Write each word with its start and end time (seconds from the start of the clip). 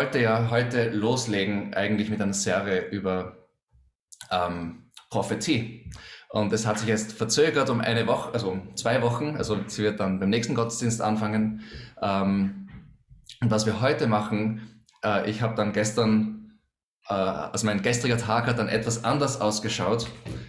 Wollte 0.00 0.18
ja 0.18 0.48
heute 0.48 0.88
loslegen, 0.88 1.74
eigentlich 1.74 2.08
mit 2.08 2.22
einer 2.22 2.32
Serie 2.32 2.86
über 2.88 3.36
ähm, 4.30 4.90
Prophetie. 5.10 5.92
Und 6.30 6.54
es 6.54 6.66
hat 6.66 6.78
sich 6.78 6.88
jetzt 6.88 7.12
verzögert 7.12 7.68
um 7.68 7.82
eine 7.82 8.06
Woche, 8.06 8.32
also 8.32 8.48
um 8.48 8.74
zwei 8.76 9.02
Wochen. 9.02 9.36
Also 9.36 9.58
sie 9.66 9.82
wird 9.82 10.00
dann 10.00 10.18
beim 10.18 10.30
nächsten 10.30 10.54
Gottesdienst 10.54 11.02
anfangen. 11.02 11.64
Ähm, 12.00 12.70
und 13.42 13.50
was 13.50 13.66
wir 13.66 13.82
heute 13.82 14.06
machen, 14.06 14.86
äh, 15.04 15.28
ich 15.28 15.42
habe 15.42 15.54
dann 15.54 15.74
gestern, 15.74 16.58
äh, 17.06 17.12
also 17.12 17.66
mein 17.66 17.82
gestriger 17.82 18.16
Tag 18.16 18.46
hat 18.46 18.58
dann 18.58 18.70
etwas 18.70 19.04
anders 19.04 19.38
ausgeschaut, 19.38 20.06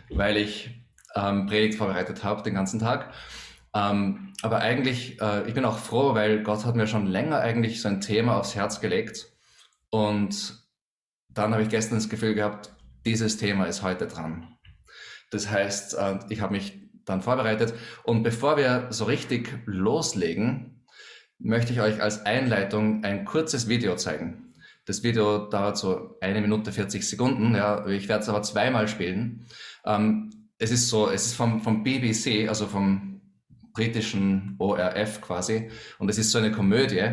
weil 0.09 0.37
ich 0.37 0.81
ähm, 1.13 1.47
Predigt 1.47 1.77
vorbereitet 1.77 2.23
habe 2.23 2.41
den 2.41 2.53
ganzen 2.53 2.79
Tag. 2.79 3.11
Ähm, 3.75 4.31
aber 4.43 4.59
eigentlich, 4.59 5.21
äh, 5.21 5.45
ich 5.45 5.53
bin 5.53 5.65
auch 5.65 5.77
froh, 5.77 6.15
weil 6.15 6.41
Gott 6.41 6.65
hat 6.65 6.77
mir 6.77 6.87
schon 6.87 7.05
länger 7.05 7.39
eigentlich 7.39 7.81
so 7.81 7.89
ein 7.89 7.99
Thema 7.99 8.37
aufs 8.37 8.55
Herz 8.55 8.79
gelegt. 8.79 9.30
Und 9.91 10.57
dann 11.29 11.53
habe 11.53 11.63
ich 11.63 11.69
gestern 11.69 11.95
das 11.95 12.09
Gefühl 12.09 12.33
gehabt, 12.33 12.73
dieses 13.05 13.37
Thema 13.37 13.65
ist 13.65 13.83
heute 13.83 14.07
dran. 14.07 14.57
Das 15.29 15.49
heißt, 15.49 15.93
äh, 15.95 16.19
ich 16.29 16.41
habe 16.41 16.53
mich 16.53 16.81
dann 17.05 17.21
vorbereitet. 17.21 17.73
Und 18.03 18.23
bevor 18.23 18.57
wir 18.57 18.87
so 18.89 19.05
richtig 19.05 19.59
loslegen, 19.65 20.85
möchte 21.39 21.73
ich 21.73 21.81
euch 21.81 22.01
als 22.01 22.25
Einleitung 22.25 23.03
ein 23.03 23.25
kurzes 23.25 23.67
Video 23.67 23.95
zeigen. 23.95 24.53
Das 24.85 25.03
Video 25.03 25.49
dauert 25.49 25.77
so 25.77 26.17
eine 26.21 26.41
Minute 26.41 26.71
40 26.71 27.07
Sekunden. 27.07 27.55
Ja, 27.55 27.85
ich 27.87 28.07
werde 28.07 28.23
es 28.23 28.29
aber 28.29 28.43
zweimal 28.43 28.87
spielen. 28.87 29.45
Ähm, 29.85 30.49
es 30.57 30.71
ist 30.71 30.89
so, 30.89 31.09
es 31.09 31.27
ist 31.27 31.35
vom, 31.35 31.61
vom 31.61 31.83
BBC, 31.83 32.47
also 32.47 32.67
vom 32.67 33.21
britischen 33.73 34.55
ORF 34.59 35.21
quasi. 35.21 35.71
Und 35.97 36.09
es 36.09 36.17
ist 36.17 36.31
so 36.31 36.37
eine 36.37 36.51
Komödie. 36.51 37.09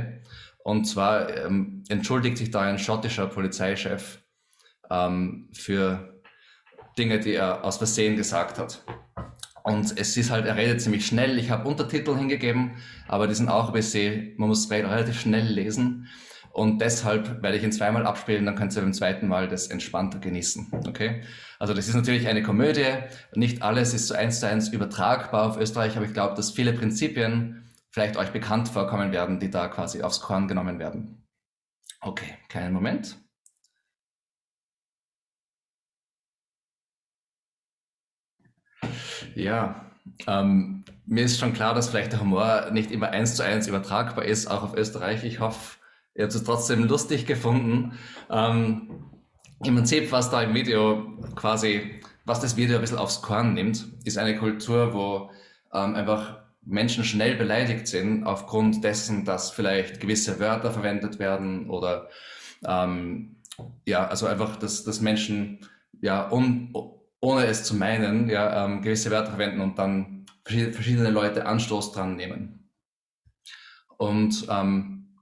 Und 0.69 0.85
zwar 0.85 1.35
ähm, 1.35 1.83
entschuldigt 1.89 2.37
sich 2.37 2.51
da 2.51 2.61
ein 2.61 2.79
schottischer 2.79 3.27
Polizeichef 3.27 4.23
ähm, 4.91 5.49
für 5.55 6.21
Dinge, 6.99 7.21
die 7.21 7.33
er 7.33 7.65
aus 7.65 7.79
Versehen 7.79 8.17
gesagt 8.17 8.59
hat. 8.59 8.85
Und 9.65 9.99
es 9.99 10.15
ist 10.19 10.31
halt, 10.31 10.45
er 10.45 10.57
redet 10.57 10.83
ziemlich 10.83 11.07
schnell. 11.07 11.39
Ich 11.39 11.49
habe 11.49 11.67
Untertitel 11.67 12.15
hingegeben, 12.15 12.73
aber 13.07 13.27
die 13.27 13.35
sind 13.35 13.49
auch 13.49 13.73
bisschen, 13.73 14.35
man 14.37 14.51
muss 14.51 14.71
relativ 14.71 15.19
schnell 15.19 15.47
lesen. 15.47 16.07
Und 16.53 16.83
deshalb 16.83 17.43
werde 17.43 17.57
ich 17.57 17.65
ihn 17.65 17.73
zweimal 17.73 18.07
abspielen, 18.07 18.45
dann 18.45 18.55
könnt 18.55 18.77
ihr 18.77 18.83
beim 18.83 18.93
zweiten 18.93 19.27
Mal 19.27 19.49
das 19.49 19.69
entspannter 19.69 20.19
genießen. 20.19 20.71
Okay? 20.87 21.23
Also 21.59 21.73
das 21.73 21.89
ist 21.89 21.95
natürlich 21.95 22.29
eine 22.29 22.43
Komödie. 22.43 22.93
Nicht 23.35 23.63
alles 23.63 23.95
ist 23.95 24.09
so 24.09 24.15
eins 24.15 24.41
zu 24.41 24.47
eins 24.47 24.69
übertragbar 24.69 25.47
auf 25.47 25.59
Österreich, 25.59 25.97
aber 25.97 26.05
ich 26.05 26.13
glaube, 26.13 26.35
dass 26.35 26.51
viele 26.51 26.75
Prinzipien 26.75 27.68
vielleicht 27.91 28.17
euch 28.17 28.31
bekannt 28.33 28.69
vorkommen 28.69 29.13
werden, 29.13 29.41
die 29.41 29.51
da 29.51 29.69
quasi 29.69 30.03
aufs 30.03 30.21
Korn 30.21 30.49
genommen 30.49 30.79
werden. 30.79 31.27
Okay, 32.01 32.37
kleinen 32.49 32.75
Moment. 32.75 33.17
Ja, 39.35 39.93
ähm, 40.27 40.85
mir 41.07 41.25
ist 41.25 41.39
schon 41.39 41.53
klar, 41.53 41.75
dass 41.75 41.89
vielleicht 41.89 42.13
der 42.13 42.21
Humor 42.21 42.71
nicht 42.73 42.91
immer 42.91 43.11
eins 43.11 43.37
zu 43.37 43.45
eins 43.45 43.67
übertragbar 43.67 44.25
ist, 44.25 44.47
auch 44.49 44.63
auf 44.63 44.75
Österreich. 44.75 45.25
Ich 45.25 45.41
hoffe, 45.41 45.79
ihr 46.15 46.25
habt 46.25 46.35
es 46.35 46.45
trotzdem 46.45 46.85
lustig 46.85 47.27
gefunden. 47.27 47.99
Ähm, 48.31 49.11
Im 49.65 49.75
Prinzip, 49.75 50.13
was 50.13 50.31
da 50.31 50.43
im 50.43 50.55
Video 50.55 51.19
quasi, 51.35 52.01
was 52.25 52.41
das 52.41 52.57
Video 52.57 52.77
ein 52.77 52.81
bisschen 52.81 52.99
aufs 52.99 53.23
Korn 53.23 53.55
nimmt, 53.55 53.87
ist 54.05 54.19
eine 54.19 54.37
Kultur, 54.39 54.93
wo 54.95 55.31
ähm, 55.73 55.95
einfach 55.95 56.48
Menschen 56.69 57.03
schnell 57.05 57.35
beleidigt 57.35 57.89
sind 57.89 58.25
aufgrund 58.25 58.85
dessen, 58.85 59.25
dass 59.25 59.51
vielleicht 59.51 60.01
gewisse 60.01 60.39
Wörter 60.39 60.71
verwendet 60.71 61.19
werden 61.19 61.71
oder 61.71 62.11
ähm, 62.67 63.37
ja, 63.87 64.07
also 64.07 64.27
einfach, 64.27 64.57
dass, 64.57 64.85
dass 64.85 65.01
Menschen 65.01 65.61
ja 66.01 66.31
un, 66.31 66.73
ohne 67.21 67.47
es 67.47 67.65
zu 67.65 67.75
meinen, 67.75 68.29
ja, 68.29 68.67
ähm, 68.67 68.83
gewisse 68.83 69.11
Wörter 69.11 69.31
verwenden 69.31 69.61
und 69.61 69.79
dann 69.79 70.27
verschiedene 70.45 71.11
Leute 71.11 71.47
Anstoß 71.47 71.93
dran 71.93 72.17
nehmen. 72.17 72.71
Und 73.97 74.47
ähm, 74.51 75.17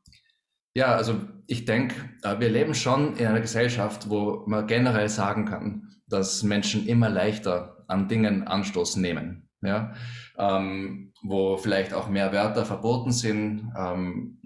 ja, 0.74 0.94
also 0.94 1.20
ich 1.46 1.64
denke, 1.64 1.94
äh, 2.22 2.38
wir 2.40 2.50
leben 2.50 2.74
schon 2.74 3.16
in 3.16 3.26
einer 3.26 3.40
Gesellschaft, 3.40 4.10
wo 4.10 4.44
man 4.46 4.66
generell 4.66 5.08
sagen 5.08 5.46
kann, 5.46 5.94
dass 6.06 6.42
Menschen 6.42 6.86
immer 6.86 7.08
leichter 7.08 7.84
an 7.88 8.08
Dingen 8.08 8.46
Anstoß 8.46 8.96
nehmen. 8.96 9.45
Ja? 9.62 9.94
Ähm, 10.38 11.12
wo 11.22 11.56
vielleicht 11.56 11.94
auch 11.94 12.08
mehr 12.08 12.32
Wörter 12.32 12.64
verboten 12.64 13.12
sind, 13.12 13.72
ähm, 13.76 14.40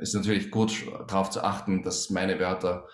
ist 0.00 0.14
natürlich 0.14 0.50
gut 0.50 0.86
darauf 1.08 1.30
zu 1.30 1.44
achten, 1.44 1.82
dass 1.82 2.10
meine 2.10 2.38
Wörter 2.40 2.86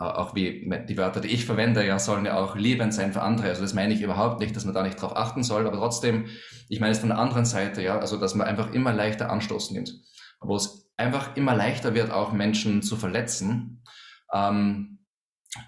äh, 0.00 0.04
auch 0.04 0.34
wie 0.34 0.68
die 0.88 0.98
Wörter, 0.98 1.20
die 1.20 1.28
ich 1.28 1.46
verwende, 1.46 1.86
ja, 1.86 1.98
sollen 1.98 2.26
ja 2.26 2.38
auch 2.38 2.56
liebend 2.56 2.92
sein 2.92 3.12
für 3.12 3.22
andere. 3.22 3.48
Also 3.48 3.62
das 3.62 3.74
meine 3.74 3.94
ich 3.94 4.02
überhaupt 4.02 4.40
nicht, 4.40 4.54
dass 4.56 4.64
man 4.64 4.74
da 4.74 4.82
nicht 4.82 5.00
drauf 5.00 5.16
achten 5.16 5.42
soll, 5.42 5.66
aber 5.66 5.76
trotzdem, 5.76 6.26
ich 6.68 6.80
meine 6.80 6.92
es 6.92 6.98
von 6.98 7.10
der 7.10 7.18
anderen 7.18 7.44
Seite, 7.44 7.82
ja, 7.82 7.98
also 7.98 8.16
dass 8.16 8.34
man 8.34 8.46
einfach 8.46 8.72
immer 8.72 8.92
leichter 8.92 9.30
Anstoß 9.30 9.70
nimmt, 9.70 9.94
wo 10.40 10.56
es 10.56 10.90
einfach 10.96 11.36
immer 11.36 11.54
leichter 11.54 11.94
wird, 11.94 12.10
auch 12.10 12.32
Menschen 12.32 12.82
zu 12.82 12.96
verletzen. 12.96 13.84
Ähm, 14.32 14.98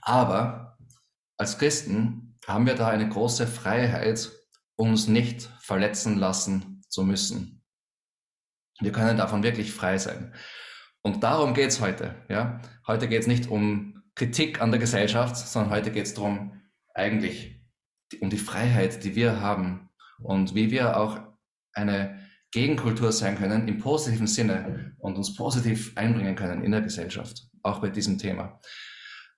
aber 0.03 0.79
als 1.37 1.59
Christen 1.59 2.39
haben 2.47 2.67
wir 2.67 2.75
da 2.75 2.89
eine 2.89 3.09
große 3.09 3.47
Freiheit, 3.47 4.31
uns 4.79 5.09
nicht 5.09 5.51
verletzen 5.61 6.17
lassen 6.17 6.83
zu 6.89 7.03
müssen. 7.03 7.65
Wir 8.81 8.93
können 8.93 9.19
davon 9.19 9.43
wirklich 9.43 9.73
frei 9.73 9.99
sein. 9.99 10.33
Und 11.03 11.23
darum 11.23 11.53
geht's 11.53 11.81
heute. 11.81 12.15
Ja? 12.29 12.61
Heute 12.87 13.09
geht's 13.09 13.27
nicht 13.27 13.49
um 13.49 14.03
Kritik 14.15 14.63
an 14.63 14.71
der 14.71 14.81
Gesellschaft, 14.81 15.37
sondern 15.37 15.73
heute 15.73 15.91
geht 15.91 16.07
es 16.07 16.15
darum, 16.15 16.63
eigentlich 16.95 17.61
um 18.21 18.31
die 18.31 18.39
Freiheit, 18.39 19.03
die 19.05 19.17
wir 19.17 19.41
haben 19.41 19.91
und 20.21 20.55
wie 20.55 20.71
wir 20.71 20.97
auch 20.97 21.21
eine 21.73 22.21
Gegenkultur 22.53 23.13
sein 23.13 23.37
können 23.37 23.69
im 23.69 23.79
positiven 23.79 24.27
Sinne 24.27 24.97
und 24.99 25.17
uns 25.17 25.35
positiv 25.35 25.93
einbringen 25.97 26.37
können 26.37 26.63
in 26.63 26.71
der 26.71 26.81
Gesellschaft, 26.81 27.49
auch 27.63 27.81
bei 27.81 27.91
diesem 27.91 28.17
Thema. 28.17 28.61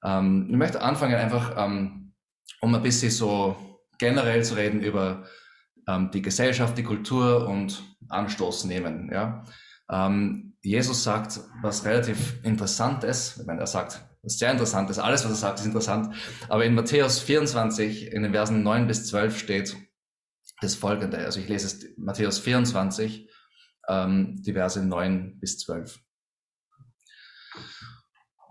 Ähm, 0.04 0.48
ich 0.50 0.56
möchte 0.56 0.82
anfangen 0.82 1.16
einfach, 1.16 1.54
ähm, 1.56 2.14
um 2.60 2.74
ein 2.74 2.82
bisschen 2.82 3.10
so 3.10 3.69
generell 4.00 4.42
zu 4.42 4.54
reden 4.54 4.80
über 4.80 5.24
ähm, 5.86 6.10
die 6.10 6.22
Gesellschaft, 6.22 6.76
die 6.76 6.82
Kultur 6.82 7.46
und 7.46 7.84
Anstoß 8.08 8.64
nehmen. 8.64 9.10
Ja? 9.12 9.44
Ähm, 9.88 10.56
Jesus 10.62 11.04
sagt 11.04 11.40
was 11.62 11.84
relativ 11.84 12.42
Interessantes. 12.42 13.36
Ich 13.38 13.46
meine, 13.46 13.60
er 13.60 13.66
sagt 13.66 14.00
was 14.22 14.38
sehr 14.38 14.50
interessant 14.50 14.90
ist. 14.90 14.98
Alles, 14.98 15.24
was 15.24 15.32
er 15.32 15.36
sagt, 15.36 15.60
ist 15.60 15.66
interessant. 15.66 16.14
Aber 16.48 16.64
in 16.64 16.74
Matthäus 16.74 17.20
24, 17.20 18.12
in 18.12 18.22
den 18.22 18.32
Versen 18.32 18.62
9 18.62 18.86
bis 18.86 19.06
12 19.06 19.38
steht 19.38 19.76
das 20.60 20.74
folgende. 20.74 21.18
Also 21.18 21.40
ich 21.40 21.48
lese 21.48 21.66
es 21.66 21.96
Matthäus 21.96 22.38
24, 22.38 23.30
ähm, 23.88 24.42
die 24.42 24.52
Verse 24.52 24.84
9 24.84 25.38
bis 25.40 25.58
12. 25.60 25.98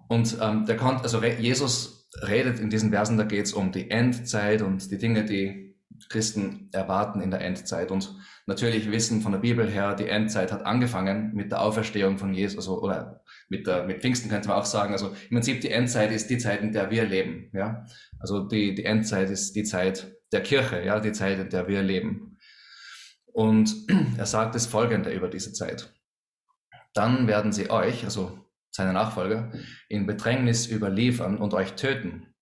Und 0.07 0.37
ähm, 0.41 0.65
der 0.65 0.75
kommt, 0.75 1.03
also 1.03 1.23
Jesus 1.23 1.98
redet 2.27 2.59
in 2.59 2.69
diesen 2.69 2.91
Versen, 2.91 3.17
da 3.17 3.23
geht 3.23 3.45
es 3.45 3.53
um 3.53 3.71
die 3.71 3.89
Endzeit 3.91 4.61
und 4.61 4.91
die 4.91 4.97
Dinge, 4.97 5.25
die 5.25 5.75
Christen 6.07 6.69
erwarten 6.71 7.21
in 7.21 7.31
der 7.31 7.41
Endzeit. 7.41 7.91
Und 7.91 8.15
natürlich 8.45 8.89
wissen 8.91 9.21
von 9.21 9.31
der 9.31 9.39
Bibel 9.39 9.69
her, 9.69 9.95
die 9.95 10.07
Endzeit 10.07 10.51
hat 10.51 10.65
angefangen 10.65 11.33
mit 11.33 11.51
der 11.51 11.61
Auferstehung 11.61 12.17
von 12.17 12.33
Jesus, 12.33 12.57
also, 12.57 12.81
oder 12.81 13.23
mit, 13.49 13.67
der, 13.67 13.85
mit 13.85 14.01
Pfingsten 14.01 14.29
könnte 14.29 14.47
man 14.47 14.57
auch 14.57 14.65
sagen. 14.65 14.93
Also 14.93 15.09
im 15.29 15.35
Prinzip 15.35 15.61
die 15.61 15.71
Endzeit 15.71 16.11
ist 16.11 16.29
die 16.29 16.37
Zeit, 16.37 16.61
in 16.61 16.71
der 16.71 16.89
wir 16.89 17.05
leben. 17.05 17.49
Ja? 17.53 17.85
Also 18.19 18.47
die, 18.47 18.73
die 18.75 18.85
Endzeit 18.85 19.29
ist 19.29 19.55
die 19.55 19.63
Zeit 19.63 20.15
der 20.31 20.41
Kirche, 20.41 20.83
ja, 20.83 20.99
die 20.99 21.11
Zeit, 21.11 21.39
in 21.39 21.49
der 21.49 21.67
wir 21.67 21.81
leben. 21.81 22.37
Und 23.25 23.75
er 24.17 24.25
sagt 24.25 24.55
das 24.55 24.67
Folgende 24.67 25.11
über 25.11 25.27
diese 25.27 25.53
Zeit. 25.53 25.93
Dann 26.93 27.27
werden 27.27 27.51
sie 27.51 27.69
euch, 27.69 28.03
also 28.03 28.48
seine 28.71 28.93
Nachfolger, 28.93 29.51
in 29.87 30.05
Bedrängnis 30.05 30.67
überliefern 30.67 31.37
und 31.37 31.53
euch 31.53 31.73
töten. 31.73 32.33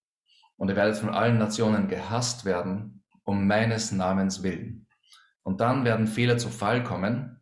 Und 0.57 0.69
ihr 0.69 0.75
werdet 0.75 0.97
von 0.97 1.09
allen 1.09 1.37
Nationen 1.37 1.87
gehasst 1.87 2.45
werden, 2.45 3.03
um 3.23 3.47
meines 3.47 3.91
Namens 3.91 4.43
willen. 4.43 4.87
Und 5.43 5.61
dann 5.61 5.85
werden 5.85 6.07
viele 6.07 6.37
zu 6.37 6.49
Fall 6.49 6.83
kommen, 6.83 7.39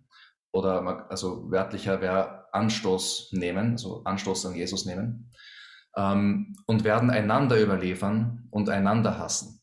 oder 0.52 1.10
also 1.10 1.52
wörtlicher 1.52 2.02
wäre 2.02 2.46
Anstoß 2.54 3.30
nehmen, 3.34 3.72
also 3.72 4.04
Anstoß 4.04 4.46
an 4.46 4.56
Jesus 4.56 4.86
nehmen, 4.86 5.32
ähm, 5.98 6.56
und 6.66 6.84
werden 6.84 7.10
einander 7.10 7.62
überliefern 7.62 8.48
und 8.52 8.70
einander 8.70 9.18
hassen. 9.18 9.62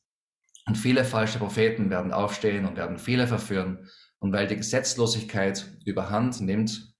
Und 0.66 0.76
viele 0.76 1.04
falsche 1.04 1.38
Propheten 1.38 1.90
werden 1.90 2.12
aufstehen 2.12 2.66
und 2.66 2.76
werden 2.76 2.98
viele 2.98 3.26
verführen. 3.26 3.88
Und 4.18 4.32
weil 4.32 4.46
die 4.46 4.56
Gesetzlosigkeit 4.56 5.66
überhand 5.84 6.40
nimmt, 6.40 6.94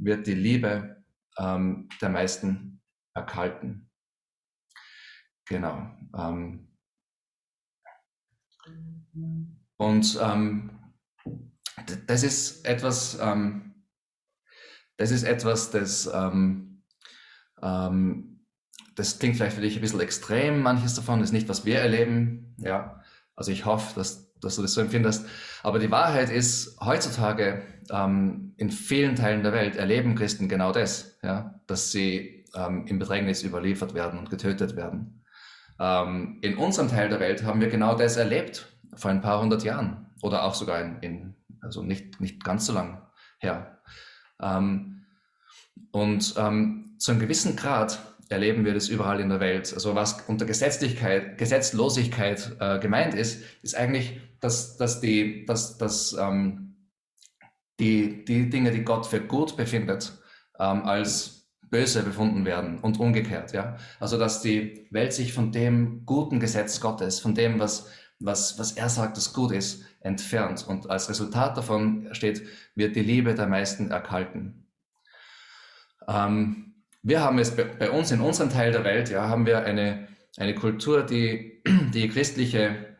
wird 0.00 0.26
die 0.26 0.34
Liebe 0.34 0.97
ähm, 1.38 1.88
der 2.00 2.10
meisten 2.10 2.80
erkalten. 3.14 3.90
Genau. 5.46 5.90
Ähm, 6.16 6.68
und 9.76 10.18
ähm, 10.20 10.70
das 12.06 12.22
ist 12.22 12.66
etwas, 12.66 13.18
ähm, 13.20 13.84
das 14.96 15.10
ist 15.10 15.22
etwas, 15.22 15.70
das, 15.70 16.10
ähm, 16.12 16.64
Ähm, 17.62 18.46
das 18.94 19.18
klingt 19.18 19.36
vielleicht 19.36 19.56
für 19.56 19.62
dich 19.62 19.76
ein 19.76 19.80
bisschen 19.80 20.00
extrem, 20.00 20.62
manches 20.62 20.94
davon 20.94 21.20
ist 21.22 21.32
nicht, 21.32 21.48
was 21.48 21.64
wir 21.64 21.80
erleben. 21.80 22.54
Ja, 22.58 23.02
also 23.34 23.50
ich 23.50 23.64
hoffe, 23.64 23.94
dass, 23.96 24.32
dass 24.40 24.56
du 24.56 24.62
das 24.62 24.74
so 24.74 24.80
empfindest. 24.80 25.26
Aber 25.64 25.80
die 25.80 25.90
Wahrheit 25.90 26.30
ist, 26.30 26.78
heutzutage 26.80 27.62
ähm, 27.90 28.54
in 28.56 28.70
vielen 28.70 29.16
Teilen 29.16 29.42
der 29.42 29.52
Welt 29.52 29.76
erleben 29.76 30.14
Christen 30.14 30.48
genau 30.48 30.72
das, 30.72 31.18
ja, 31.22 31.60
dass 31.66 31.92
sie 31.92 32.44
ähm, 32.54 32.86
im 32.86 32.98
Bedrängnis 32.98 33.42
überliefert 33.42 33.94
werden 33.94 34.18
und 34.18 34.30
getötet 34.30 34.76
werden. 34.76 35.24
Ähm, 35.80 36.38
in 36.42 36.56
unserem 36.56 36.88
Teil 36.88 37.08
der 37.08 37.20
Welt 37.20 37.44
haben 37.44 37.60
wir 37.60 37.68
genau 37.68 37.94
das 37.96 38.16
erlebt 38.16 38.66
vor 38.94 39.10
ein 39.10 39.20
paar 39.20 39.40
hundert 39.40 39.64
Jahren 39.64 40.06
oder 40.22 40.44
auch 40.44 40.54
sogar 40.54 40.80
in, 40.80 40.98
in 41.00 41.34
also 41.60 41.82
nicht, 41.82 42.20
nicht 42.20 42.42
ganz 42.44 42.66
so 42.66 42.72
lang 42.72 43.02
her. 43.38 43.78
Ähm, 44.40 45.04
und 45.92 46.34
ähm, 46.36 46.94
zu 46.98 47.12
einem 47.12 47.20
gewissen 47.20 47.56
Grad 47.56 48.00
erleben 48.28 48.64
wir 48.64 48.74
das 48.74 48.88
überall 48.88 49.20
in 49.20 49.28
der 49.28 49.40
Welt. 49.40 49.72
Also 49.72 49.94
was 49.94 50.20
unter 50.28 50.44
Gesetzlichkeit, 50.44 51.38
Gesetzlosigkeit 51.38 52.56
äh, 52.60 52.78
gemeint 52.78 53.14
ist, 53.14 53.42
ist 53.62 53.76
eigentlich, 53.76 54.20
dass, 54.40 54.76
dass, 54.76 55.00
die, 55.00 55.46
dass, 55.46 55.78
dass 55.78 56.16
ähm, 56.18 56.67
die, 57.78 58.24
die 58.24 58.50
Dinge, 58.50 58.70
die 58.70 58.84
Gott 58.84 59.06
für 59.06 59.20
gut 59.20 59.56
befindet, 59.56 60.12
ähm, 60.58 60.82
als 60.82 61.38
böse 61.70 62.02
befunden 62.02 62.44
werden 62.44 62.78
und 62.80 62.98
umgekehrt. 62.98 63.52
Ja? 63.52 63.76
Also 64.00 64.18
dass 64.18 64.40
die 64.40 64.86
Welt 64.90 65.12
sich 65.12 65.32
von 65.32 65.52
dem 65.52 66.04
guten 66.06 66.40
Gesetz 66.40 66.80
Gottes, 66.80 67.20
von 67.20 67.34
dem, 67.34 67.58
was, 67.58 67.90
was, 68.18 68.58
was 68.58 68.72
er 68.72 68.88
sagt, 68.88 69.16
das 69.16 69.32
gut 69.32 69.52
ist, 69.52 69.84
entfernt. 70.00 70.66
Und 70.66 70.90
als 70.90 71.08
Resultat 71.08 71.56
davon 71.56 72.08
steht, 72.12 72.42
wird 72.74 72.96
die 72.96 73.02
Liebe 73.02 73.34
der 73.34 73.46
meisten 73.46 73.90
erkalten. 73.90 74.66
Ähm, 76.06 76.74
wir 77.02 77.20
haben 77.20 77.38
es 77.38 77.54
bei, 77.54 77.64
bei, 77.64 77.90
uns 77.90 78.10
in 78.10 78.20
unserem 78.20 78.50
Teil 78.50 78.72
der 78.72 78.84
Welt, 78.84 79.10
ja, 79.10 79.28
haben 79.28 79.46
wir 79.46 79.64
eine, 79.64 80.08
eine 80.36 80.54
Kultur, 80.54 81.02
die, 81.04 81.62
die 81.94 82.08
christliche 82.08 82.96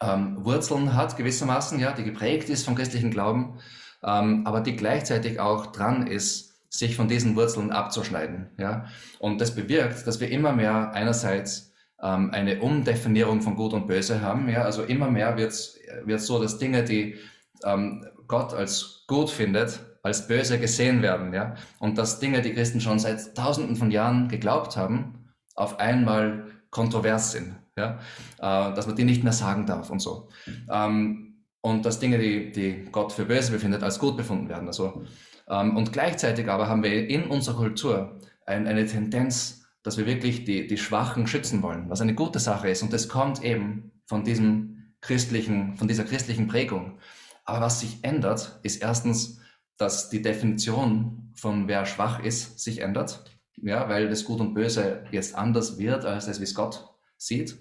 ähm, 0.00 0.44
Wurzeln 0.44 0.94
hat, 0.94 1.16
gewissermaßen, 1.16 1.78
ja, 1.78 1.92
die 1.92 2.04
geprägt 2.04 2.48
ist 2.50 2.64
vom 2.64 2.74
christlichen 2.74 3.10
Glauben, 3.10 3.58
ähm, 4.04 4.46
aber 4.46 4.60
die 4.60 4.76
gleichzeitig 4.76 5.40
auch 5.40 5.66
dran 5.66 6.06
ist, 6.06 6.52
sich 6.72 6.96
von 6.96 7.06
diesen 7.06 7.36
Wurzeln 7.36 7.70
abzuschneiden. 7.70 8.48
Ja? 8.58 8.86
Und 9.18 9.40
das 9.40 9.54
bewirkt, 9.54 10.06
dass 10.06 10.20
wir 10.20 10.30
immer 10.30 10.52
mehr 10.52 10.92
einerseits 10.92 11.72
ähm, 12.02 12.30
eine 12.32 12.60
Umdefinierung 12.60 13.42
von 13.42 13.56
Gut 13.56 13.74
und 13.74 13.86
Böse 13.86 14.22
haben. 14.22 14.48
Ja? 14.48 14.62
Also 14.62 14.82
immer 14.82 15.10
mehr 15.10 15.36
wird 15.36 15.52
es 15.52 16.26
so, 16.26 16.42
dass 16.42 16.58
Dinge, 16.58 16.82
die 16.82 17.16
ähm, 17.64 18.06
Gott 18.26 18.54
als 18.54 19.04
gut 19.06 19.28
findet, 19.28 19.80
als 20.02 20.26
böse 20.26 20.58
gesehen 20.58 21.02
werden. 21.02 21.34
Ja? 21.34 21.54
Und 21.78 21.98
dass 21.98 22.20
Dinge, 22.20 22.40
die 22.40 22.54
Christen 22.54 22.80
schon 22.80 22.98
seit 22.98 23.36
Tausenden 23.36 23.76
von 23.76 23.90
Jahren 23.90 24.28
geglaubt 24.28 24.76
haben, 24.76 25.34
auf 25.54 25.78
einmal 25.78 26.46
kontrovers 26.70 27.32
sind. 27.32 27.54
Ja? 27.76 27.98
Äh, 28.38 28.74
dass 28.74 28.86
man 28.86 28.96
die 28.96 29.04
nicht 29.04 29.22
mehr 29.24 29.34
sagen 29.34 29.66
darf 29.66 29.90
und 29.90 30.00
so. 30.00 30.30
Ähm, 30.72 31.31
und 31.62 31.86
dass 31.86 32.00
Dinge, 32.00 32.18
die, 32.18 32.52
die 32.52 32.88
Gott 32.92 33.12
für 33.12 33.24
böse 33.24 33.52
befindet, 33.52 33.82
als 33.82 33.98
gut 33.98 34.16
befunden 34.16 34.48
werden. 34.48 34.66
Also, 34.66 35.04
ähm, 35.48 35.76
und 35.76 35.92
gleichzeitig 35.92 36.48
aber 36.48 36.68
haben 36.68 36.82
wir 36.82 37.08
in 37.08 37.24
unserer 37.24 37.56
Kultur 37.56 38.20
ein, 38.44 38.66
eine 38.66 38.84
Tendenz, 38.84 39.64
dass 39.82 39.96
wir 39.96 40.06
wirklich 40.06 40.44
die, 40.44 40.66
die 40.66 40.76
Schwachen 40.76 41.26
schützen 41.26 41.62
wollen, 41.62 41.88
was 41.88 42.00
eine 42.00 42.14
gute 42.14 42.38
Sache 42.38 42.68
ist. 42.68 42.82
Und 42.82 42.92
das 42.92 43.08
kommt 43.08 43.42
eben 43.42 43.92
von 44.06 44.24
diesem 44.24 44.94
christlichen, 45.00 45.76
von 45.76 45.88
dieser 45.88 46.04
christlichen 46.04 46.48
Prägung. 46.48 46.98
Aber 47.44 47.60
was 47.60 47.80
sich 47.80 47.98
ändert, 48.02 48.60
ist 48.62 48.82
erstens, 48.82 49.40
dass 49.76 50.10
die 50.10 50.22
Definition 50.22 51.32
von 51.34 51.66
wer 51.66 51.86
schwach 51.86 52.22
ist, 52.22 52.60
sich 52.60 52.80
ändert. 52.80 53.24
Ja, 53.56 53.88
weil 53.88 54.08
das 54.08 54.24
Gut 54.24 54.40
und 54.40 54.54
Böse 54.54 55.04
jetzt 55.12 55.34
anders 55.34 55.78
wird, 55.78 56.04
als 56.04 56.26
das, 56.26 56.40
wie 56.40 56.44
es 56.44 56.54
Gott 56.54 56.88
sieht. 57.16 57.58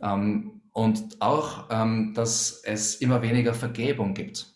Ähm, 0.00 0.61
und 0.72 1.20
auch, 1.20 1.68
ähm, 1.70 2.12
dass 2.14 2.62
es 2.64 2.96
immer 2.96 3.22
weniger 3.22 3.54
Vergebung 3.54 4.14
gibt. 4.14 4.46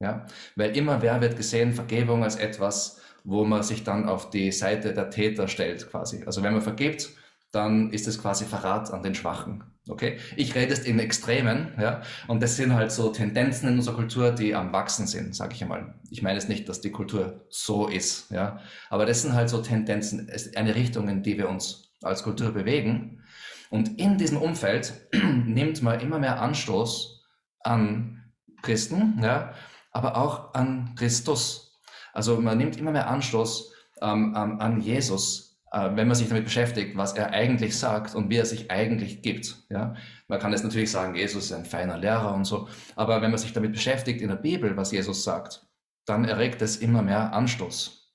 Ja, 0.00 0.26
weil 0.56 0.76
immer 0.76 1.00
wer 1.00 1.20
wird 1.20 1.36
gesehen, 1.36 1.72
Vergebung 1.72 2.22
als 2.22 2.36
etwas, 2.36 3.00
wo 3.24 3.44
man 3.44 3.62
sich 3.62 3.82
dann 3.82 4.08
auf 4.08 4.30
die 4.30 4.52
Seite 4.52 4.92
der 4.92 5.10
Täter 5.10 5.48
stellt, 5.48 5.90
quasi. 5.90 6.22
Also 6.24 6.42
wenn 6.42 6.52
man 6.52 6.62
vergibt, 6.62 7.10
dann 7.50 7.90
ist 7.90 8.06
es 8.06 8.20
quasi 8.20 8.44
Verrat 8.44 8.92
an 8.92 9.02
den 9.02 9.14
Schwachen. 9.14 9.64
Okay? 9.88 10.18
Ich 10.36 10.54
rede 10.54 10.74
jetzt 10.74 10.86
in 10.86 10.98
Extremen, 10.98 11.72
ja, 11.80 12.02
und 12.28 12.42
das 12.42 12.56
sind 12.56 12.74
halt 12.74 12.92
so 12.92 13.10
Tendenzen 13.10 13.68
in 13.68 13.76
unserer 13.76 13.94
Kultur, 13.94 14.32
die 14.32 14.54
am 14.54 14.72
Wachsen 14.72 15.06
sind, 15.06 15.34
sage 15.34 15.54
ich 15.54 15.62
einmal. 15.62 15.94
Ich 16.10 16.22
meine 16.22 16.38
es 16.38 16.48
nicht, 16.48 16.68
dass 16.68 16.80
die 16.80 16.90
Kultur 16.90 17.46
so 17.48 17.86
ist, 17.86 18.30
ja, 18.30 18.60
aber 18.90 19.06
das 19.06 19.22
sind 19.22 19.34
halt 19.34 19.48
so 19.48 19.62
Tendenzen, 19.62 20.30
eine 20.56 20.74
Richtung, 20.74 21.08
in 21.08 21.22
die 21.22 21.38
wir 21.38 21.48
uns 21.48 21.94
als 22.02 22.22
Kultur 22.22 22.50
bewegen. 22.52 23.22
Und 23.70 23.98
in 23.98 24.18
diesem 24.18 24.38
Umfeld 24.38 24.92
nimmt 25.12 25.82
man 25.82 26.00
immer 26.00 26.18
mehr 26.18 26.40
Anstoß 26.40 27.24
an 27.60 28.32
Christen, 28.62 29.18
ja, 29.22 29.54
aber 29.92 30.16
auch 30.16 30.54
an 30.54 30.94
Christus. 30.96 31.80
Also 32.12 32.40
man 32.40 32.58
nimmt 32.58 32.76
immer 32.78 32.92
mehr 32.92 33.08
Anstoß 33.08 33.72
ähm, 34.02 34.34
an 34.34 34.80
Jesus, 34.80 35.58
äh, 35.72 35.90
wenn 35.94 36.06
man 36.08 36.16
sich 36.16 36.28
damit 36.28 36.44
beschäftigt, 36.44 36.96
was 36.96 37.14
er 37.14 37.30
eigentlich 37.30 37.78
sagt 37.78 38.14
und 38.14 38.30
wie 38.30 38.36
er 38.36 38.46
sich 38.46 38.70
eigentlich 38.70 39.22
gibt. 39.22 39.56
Ja? 39.70 39.94
Man 40.28 40.38
kann 40.38 40.52
jetzt 40.52 40.64
natürlich 40.64 40.90
sagen, 40.90 41.14
Jesus 41.14 41.46
ist 41.46 41.52
ein 41.52 41.64
feiner 41.64 41.98
Lehrer 41.98 42.34
und 42.34 42.44
so, 42.44 42.68
aber 42.94 43.20
wenn 43.22 43.30
man 43.30 43.38
sich 43.38 43.52
damit 43.52 43.72
beschäftigt 43.72 44.20
in 44.20 44.28
der 44.28 44.36
Bibel, 44.36 44.76
was 44.76 44.92
Jesus 44.92 45.24
sagt, 45.24 45.66
dann 46.06 46.24
erregt 46.24 46.62
es 46.62 46.76
immer 46.76 47.02
mehr 47.02 47.32
Anstoß. 47.32 48.14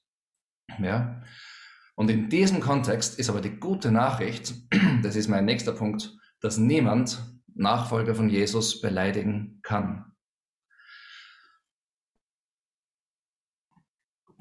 Ja? 0.80 1.22
Und 2.02 2.10
in 2.10 2.30
diesem 2.30 2.62
Kontext 2.62 3.20
ist 3.20 3.30
aber 3.30 3.42
die 3.42 3.60
gute 3.60 3.92
Nachricht, 3.92 4.56
das 5.04 5.16
ist 5.16 5.28
mein 5.28 5.46
nächster 5.46 5.72
Punkt, 5.72 6.18
dass 6.40 6.58
niemand 6.58 7.24
Nachfolger 7.54 8.16
von 8.16 8.28
Jesus 8.28 8.82
beleidigen 8.82 9.60
kann. 9.62 10.12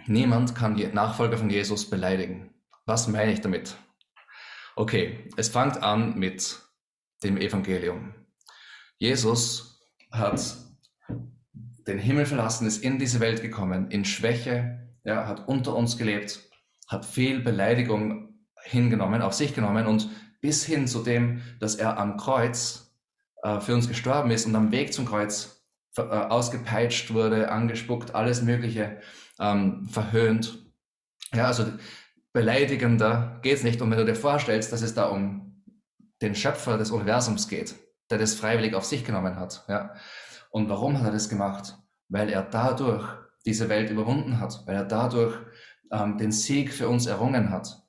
Niemand 0.07 0.55
kann 0.55 0.73
Nachfolger 0.95 1.37
von 1.37 1.50
Jesus 1.50 1.90
beleidigen. 1.90 2.55
Was 2.87 3.09
meine 3.09 3.31
ich 3.31 3.43
damit? 3.43 3.76
Okay, 4.75 5.29
es 5.37 5.50
fängt 5.50 5.83
an 5.83 6.19
mit 6.19 6.62
dem 7.23 7.37
Evangelium. 7.37 8.14
Jesus 8.97 9.85
hat 10.11 10.40
den 11.87 11.99
Himmel 11.99 12.25
verlassen, 12.25 12.67
ist 12.67 12.83
in 12.83 12.99
diese 12.99 13.21
Welt 13.21 13.43
gekommen, 13.43 13.90
in 13.90 14.07
Schwäche, 14.07 14.88
ja, 15.05 15.26
hat 15.26 15.47
unter 15.47 15.76
uns 15.76 15.99
gelebt, 15.99 16.50
hat 16.90 17.06
viel 17.06 17.40
Beleidigung 17.40 18.35
hingenommen, 18.64 19.23
auf 19.23 19.32
sich 19.32 19.54
genommen 19.54 19.87
und 19.87 20.11
bis 20.40 20.64
hin 20.64 20.87
zu 20.87 21.02
dem, 21.02 21.40
dass 21.61 21.76
er 21.76 21.99
am 21.99 22.16
Kreuz 22.16 22.92
äh, 23.42 23.61
für 23.61 23.75
uns 23.75 23.88
gestorben 23.88 24.30
ist 24.30 24.47
und 24.47 24.56
am 24.56 24.73
Weg 24.73 24.92
zum 24.92 25.06
Kreuz 25.06 25.64
äh, 25.97 26.02
ausgepeitscht 26.02 27.14
wurde, 27.14 27.50
angespuckt, 27.50 28.14
alles 28.14 28.42
Mögliche 28.42 29.00
ähm, 29.38 29.88
verhöhnt. 29.88 30.59
Ja, 31.32 31.47
also 31.47 31.64
beleidigender 32.32 33.38
geht 33.42 33.59
es 33.59 33.62
nicht. 33.62 33.80
Und 33.80 33.90
wenn 33.90 33.99
du 33.99 34.04
dir 34.04 34.16
vorstellst, 34.16 34.73
dass 34.73 34.82
es 34.82 34.94
da 34.94 35.06
um 35.06 35.64
den 36.20 36.35
Schöpfer 36.35 36.76
des 36.76 36.90
Universums 36.90 37.49
geht, 37.49 37.76
der 38.11 38.18
das 38.18 38.35
freiwillig 38.35 38.75
auf 38.75 38.85
sich 38.85 39.04
genommen 39.04 39.37
hat, 39.37 39.64
ja. 39.68 39.94
Und 40.50 40.68
warum 40.68 40.99
hat 40.99 41.04
er 41.04 41.12
das 41.12 41.28
gemacht? 41.28 41.78
Weil 42.09 42.28
er 42.28 42.42
dadurch 42.42 43.06
diese 43.47 43.68
Welt 43.68 43.90
überwunden 43.90 44.40
hat, 44.40 44.64
weil 44.66 44.75
er 44.75 44.85
dadurch 44.85 45.37
ähm, 45.92 46.18
den 46.18 46.32
Sieg 46.32 46.73
für 46.73 46.88
uns 46.88 47.06
errungen 47.06 47.50
hat, 47.50 47.82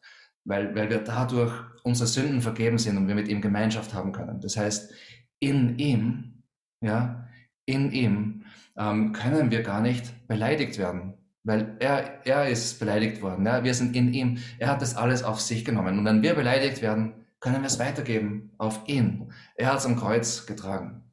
weil, 0.46 0.75
weil 0.75 0.89
wir 0.89 1.00
dadurch 1.00 1.53
unsere 1.84 2.08
Sünden 2.08 2.41
vergeben 2.41 2.77
sind 2.77 2.98
und 2.98 3.08
wir 3.08 3.15
mit 3.15 3.27
ihm 3.27 3.41
Gemeinschaft 3.41 3.93
haben 3.93 4.12
können. 4.12 4.39
Das 4.41 4.58
heißt, 4.58 4.93
in 5.39 5.77
ihm, 5.79 6.43
ja, 6.81 7.27
in 7.65 7.91
ihm 7.91 8.46
ähm, 8.77 9.12
können 9.13 9.51
wir 9.51 9.63
gar 9.63 9.81
nicht 9.81 10.27
beleidigt 10.27 10.77
werden. 10.77 11.13
Weil 11.43 11.75
er, 11.79 12.25
er 12.25 12.50
ist 12.50 12.79
beleidigt 12.79 13.22
worden. 13.22 13.46
Ja? 13.46 13.63
Wir 13.63 13.74
sind 13.74 13.96
in 13.96 14.13
ihm. 14.13 14.38
Er 14.60 14.67
hat 14.67 14.81
das 14.81 14.96
alles 14.96 15.24
auf 15.24 15.41
sich 15.41 15.65
genommen. 15.65 15.98
Und 15.98 16.05
wenn 16.05 16.22
wir 16.22 16.36
beleidigt 16.36 16.81
werden, 16.81 17.13
können 17.39 17.62
wir 17.62 17.67
es 17.67 17.79
weitergeben 17.79 18.51
auf 18.60 18.81
ihn. 18.88 19.34
Er 19.55 19.72
hat 19.72 19.79
es 19.79 19.86
am 19.88 19.96
Kreuz 19.96 20.46
getragen. 20.46 21.03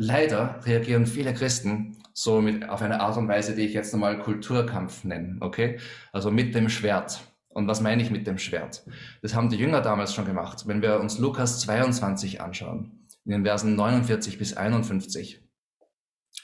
Leider 0.00 0.60
reagieren 0.64 1.06
viele 1.06 1.34
Christen 1.34 1.98
so 2.14 2.40
mit, 2.40 2.68
auf 2.68 2.82
eine 2.82 3.00
Art 3.00 3.16
und 3.16 3.26
Weise, 3.26 3.56
die 3.56 3.62
ich 3.62 3.74
jetzt 3.74 3.92
nochmal 3.92 4.20
Kulturkampf 4.20 5.02
nenne. 5.02 5.38
Okay? 5.40 5.80
Also 6.12 6.30
mit 6.30 6.54
dem 6.54 6.68
Schwert. 6.68 7.20
Und 7.48 7.66
was 7.66 7.80
meine 7.80 8.00
ich 8.00 8.10
mit 8.10 8.26
dem 8.26 8.38
Schwert? 8.38 8.84
Das 9.22 9.34
haben 9.34 9.48
die 9.48 9.56
Jünger 9.56 9.80
damals 9.80 10.14
schon 10.14 10.24
gemacht. 10.24 10.68
Wenn 10.68 10.82
wir 10.82 11.00
uns 11.00 11.18
Lukas 11.18 11.60
22 11.60 12.40
anschauen, 12.40 13.06
in 13.24 13.32
den 13.32 13.44
Versen 13.44 13.74
49 13.74 14.38
bis 14.38 14.56
51. 14.56 15.42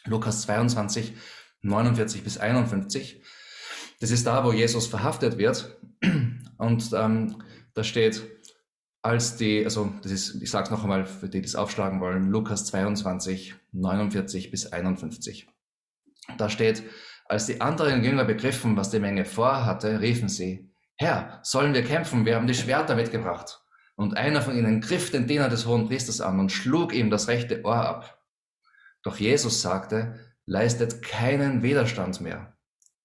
Lukas 0.06 0.42
22, 0.42 1.14
49 1.62 2.24
bis 2.24 2.38
51. 2.38 3.22
Das 4.00 4.10
ist 4.10 4.26
da, 4.26 4.44
wo 4.44 4.52
Jesus 4.52 4.88
verhaftet 4.88 5.38
wird. 5.38 5.78
Und 6.58 6.90
ähm, 6.92 7.42
da 7.74 7.84
steht, 7.84 8.22
als 9.04 9.36
die, 9.36 9.64
also 9.64 9.92
das 10.02 10.10
ist, 10.10 10.42
ich 10.42 10.50
sage 10.50 10.64
es 10.64 10.70
noch 10.70 10.82
einmal, 10.82 11.04
für 11.04 11.28
die, 11.28 11.42
die 11.42 11.46
es 11.46 11.56
aufschlagen 11.56 12.00
wollen, 12.00 12.30
Lukas 12.30 12.64
22, 12.64 13.54
49 13.72 14.50
bis 14.50 14.72
51. 14.72 15.46
Da 16.38 16.48
steht, 16.48 16.82
als 17.26 17.44
die 17.44 17.60
anderen 17.60 18.02
Jünger 18.02 18.24
begriffen, 18.24 18.78
was 18.78 18.90
die 18.90 19.00
Menge 19.00 19.26
vorhatte, 19.26 20.00
riefen 20.00 20.30
sie, 20.30 20.72
Herr, 20.96 21.40
sollen 21.42 21.74
wir 21.74 21.84
kämpfen? 21.84 22.24
Wir 22.24 22.36
haben 22.36 22.46
die 22.46 22.54
Schwerter 22.54 22.96
mitgebracht. 22.96 23.60
Und 23.94 24.16
einer 24.16 24.40
von 24.40 24.56
ihnen 24.56 24.80
griff 24.80 25.10
den 25.10 25.26
Diener 25.26 25.50
des 25.50 25.66
hohen 25.66 25.86
Priesters 25.86 26.22
an 26.22 26.40
und 26.40 26.50
schlug 26.50 26.94
ihm 26.94 27.10
das 27.10 27.28
rechte 27.28 27.62
Ohr 27.62 27.86
ab. 27.86 28.22
Doch 29.02 29.16
Jesus 29.18 29.60
sagte, 29.60 30.18
leistet 30.46 31.02
keinen 31.02 31.62
Widerstand 31.62 32.22
mehr. 32.22 32.56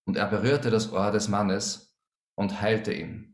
Und 0.06 0.15
er 0.15 0.27
berührte 0.27 0.70
das 0.70 0.94
Ohr 0.94 1.12
des 1.12 1.27
Mannes 1.27 1.98
und 2.36 2.62
heilte 2.62 2.94
ihn. 2.94 3.28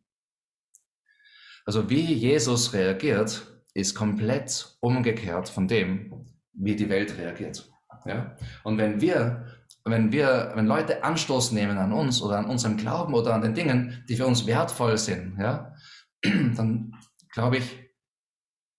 Also 1.66 1.90
wie 1.90 2.14
Jesus 2.14 2.74
reagiert, 2.74 3.46
ist 3.74 3.96
komplett 3.96 4.78
umgekehrt 4.80 5.50
von 5.50 5.68
dem, 5.68 6.26
wie 6.54 6.76
die 6.76 6.90
Welt 6.90 7.18
reagiert. 7.18 7.70
Ja? 8.06 8.38
Und 8.64 8.78
wenn 8.78 9.02
wir, 9.02 9.46
wenn 9.84 10.12
wir, 10.12 10.54
wenn 10.56 10.68
Leute 10.68 11.04
Anstoß 11.04 11.52
nehmen 11.52 11.78
an 11.78 11.92
uns 11.92 12.22
oder 12.22 12.38
an 12.38 12.46
unserem 12.46 12.78
Glauben 12.78 13.14
oder 13.14 13.34
an 13.34 13.42
den 13.42 13.54
Dingen, 13.54 14.04
die 14.08 14.16
für 14.16 14.28
uns 14.28 14.46
wertvoll 14.46 14.98
sind, 14.98 15.38
ja, 15.40 15.76
dann 16.24 16.94
glaube 17.34 17.58
ich, 17.58 17.86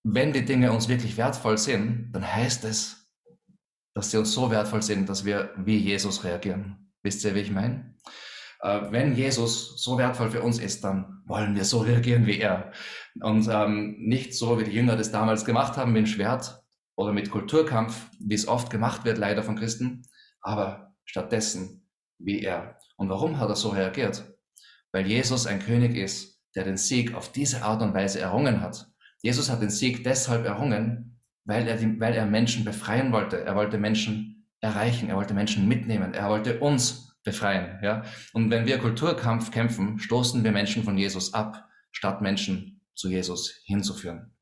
wenn 0.02 0.32
die 0.32 0.44
Dinge 0.44 0.72
uns 0.72 0.88
wirklich 0.88 1.16
wertvoll 1.16 1.58
sind, 1.58 2.12
dann 2.12 2.26
heißt 2.26 2.64
es, 2.64 3.10
dass 3.94 4.10
sie 4.10 4.18
uns 4.18 4.32
so 4.32 4.50
wertvoll 4.50 4.82
sind, 4.82 5.08
dass 5.08 5.24
wir 5.24 5.52
wie 5.56 5.78
Jesus 5.78 6.22
reagieren. 6.22 6.92
Wisst 7.02 7.24
ihr, 7.24 7.34
wie 7.34 7.40
ich 7.40 7.50
meine? 7.50 7.94
Äh, 8.60 8.80
wenn 8.90 9.14
Jesus 9.14 9.82
so 9.82 9.98
wertvoll 9.98 10.30
für 10.30 10.42
uns 10.42 10.58
ist, 10.58 10.84
dann 10.84 11.22
wollen 11.26 11.54
wir 11.54 11.64
so 11.64 11.80
reagieren 11.80 12.26
wie 12.26 12.38
er. 12.38 12.72
Und 13.20 13.48
ähm, 13.50 13.96
nicht 13.98 14.34
so, 14.34 14.58
wie 14.58 14.64
die 14.64 14.72
Jünger 14.72 14.96
das 14.96 15.10
damals 15.10 15.44
gemacht 15.44 15.76
haben, 15.76 15.92
mit 15.92 16.04
dem 16.04 16.06
Schwert 16.06 16.62
oder 16.94 17.12
mit 17.12 17.30
Kulturkampf, 17.30 18.08
wie 18.20 18.34
es 18.34 18.48
oft 18.48 18.70
gemacht 18.70 19.04
wird, 19.04 19.18
leider 19.18 19.42
von 19.42 19.56
Christen, 19.56 20.02
aber 20.40 20.94
stattdessen 21.04 21.88
wie 22.18 22.42
er. 22.42 22.78
Und 22.96 23.08
warum 23.08 23.38
hat 23.38 23.48
er 23.48 23.56
so 23.56 23.70
reagiert? 23.70 24.24
Weil 24.92 25.06
Jesus 25.06 25.46
ein 25.46 25.60
König 25.60 25.96
ist, 25.96 26.40
der 26.54 26.64
den 26.64 26.78
Sieg 26.78 27.14
auf 27.14 27.30
diese 27.30 27.62
Art 27.62 27.82
und 27.82 27.94
Weise 27.94 28.20
errungen 28.20 28.62
hat. 28.62 28.88
Jesus 29.22 29.50
hat 29.50 29.60
den 29.60 29.70
Sieg 29.70 30.04
deshalb 30.04 30.46
errungen, 30.46 31.20
weil 31.44 31.68
er, 31.68 31.76
die, 31.76 32.00
weil 32.00 32.14
er 32.14 32.26
Menschen 32.26 32.64
befreien 32.64 33.12
wollte. 33.12 33.44
Er 33.44 33.54
wollte 33.54 33.78
Menschen 33.78 34.48
erreichen, 34.60 35.08
er 35.08 35.16
wollte 35.16 35.34
Menschen 35.34 35.68
mitnehmen, 35.68 36.14
er 36.14 36.28
wollte 36.30 36.60
uns 36.60 37.05
befreien. 37.26 37.78
Ja? 37.82 38.04
Und 38.32 38.50
wenn 38.50 38.64
wir 38.64 38.78
Kulturkampf 38.78 39.50
kämpfen, 39.50 39.98
stoßen 39.98 40.42
wir 40.44 40.52
Menschen 40.52 40.84
von 40.84 40.96
Jesus 40.96 41.34
ab, 41.34 41.68
statt 41.92 42.22
Menschen 42.22 42.80
zu 42.94 43.10
Jesus 43.10 43.60
hinzuführen. 43.64 44.34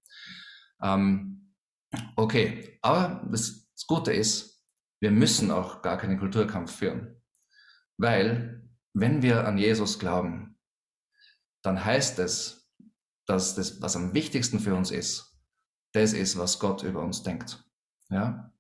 Ähm, 0.81 1.55
okay, 2.15 2.79
aber 2.83 3.27
das, 3.33 3.69
das 3.73 3.87
Gute 3.87 4.13
ist, 4.13 4.63
wir 5.01 5.11
müssen 5.11 5.51
auch 5.51 5.83
gar 5.83 5.99
keinen 5.99 6.19
Kulturkampf 6.19 6.77
führen. 6.77 7.21
Weil, 7.97 8.69
wenn 8.93 9.23
wir 9.23 9.47
an 9.49 9.59
Jesus 9.59 9.99
glauben, 9.99 10.59
dann 11.63 11.85
heißt 11.85 12.19
es, 12.19 12.71
dass 13.27 13.55
das, 13.55 13.81
was 13.81 13.97
am 13.97 14.13
wichtigsten 14.13 14.61
für 14.61 14.75
uns 14.75 14.91
ist, 14.91 15.39
das 15.93 16.13
ist, 16.13 16.37
was 16.37 16.59
Gott 16.59 16.83
über 16.83 17.03
uns 17.03 17.23
denkt. 17.23 17.65
Ja? 18.11 18.53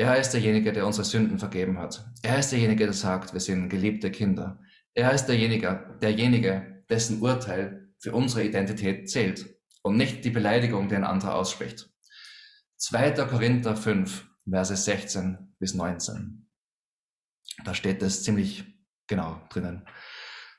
Er 0.00 0.16
ist 0.16 0.30
derjenige, 0.30 0.72
der 0.72 0.86
unsere 0.86 1.04
Sünden 1.04 1.40
vergeben 1.40 1.76
hat. 1.78 2.08
Er 2.22 2.38
ist 2.38 2.52
derjenige, 2.52 2.84
der 2.84 2.92
sagt, 2.92 3.32
wir 3.32 3.40
sind 3.40 3.68
geliebte 3.68 4.12
Kinder. 4.12 4.60
Er 4.94 5.12
ist 5.12 5.26
derjenige, 5.26 5.98
derjenige, 6.00 6.84
dessen 6.88 7.20
Urteil 7.20 7.92
für 7.98 8.12
unsere 8.12 8.44
Identität 8.44 9.10
zählt 9.10 9.58
und 9.82 9.96
nicht 9.96 10.24
die 10.24 10.30
Beleidigung, 10.30 10.88
die 10.88 10.94
ein 10.94 11.02
anderer 11.02 11.34
ausspricht. 11.34 11.90
2. 12.76 13.10
Korinther 13.26 13.76
5, 13.76 14.24
Verse 14.48 14.76
16 14.76 15.56
bis 15.58 15.74
19. 15.74 16.48
Da 17.64 17.74
steht 17.74 18.00
es 18.00 18.22
ziemlich 18.22 18.64
genau 19.08 19.42
drinnen. 19.50 19.84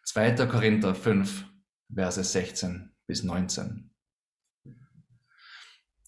2. 0.03 0.47
Korinther 0.47 0.93
5, 0.93 1.45
Verse 1.93 2.21
16 2.21 2.93
bis 3.07 3.23
19. 3.23 3.89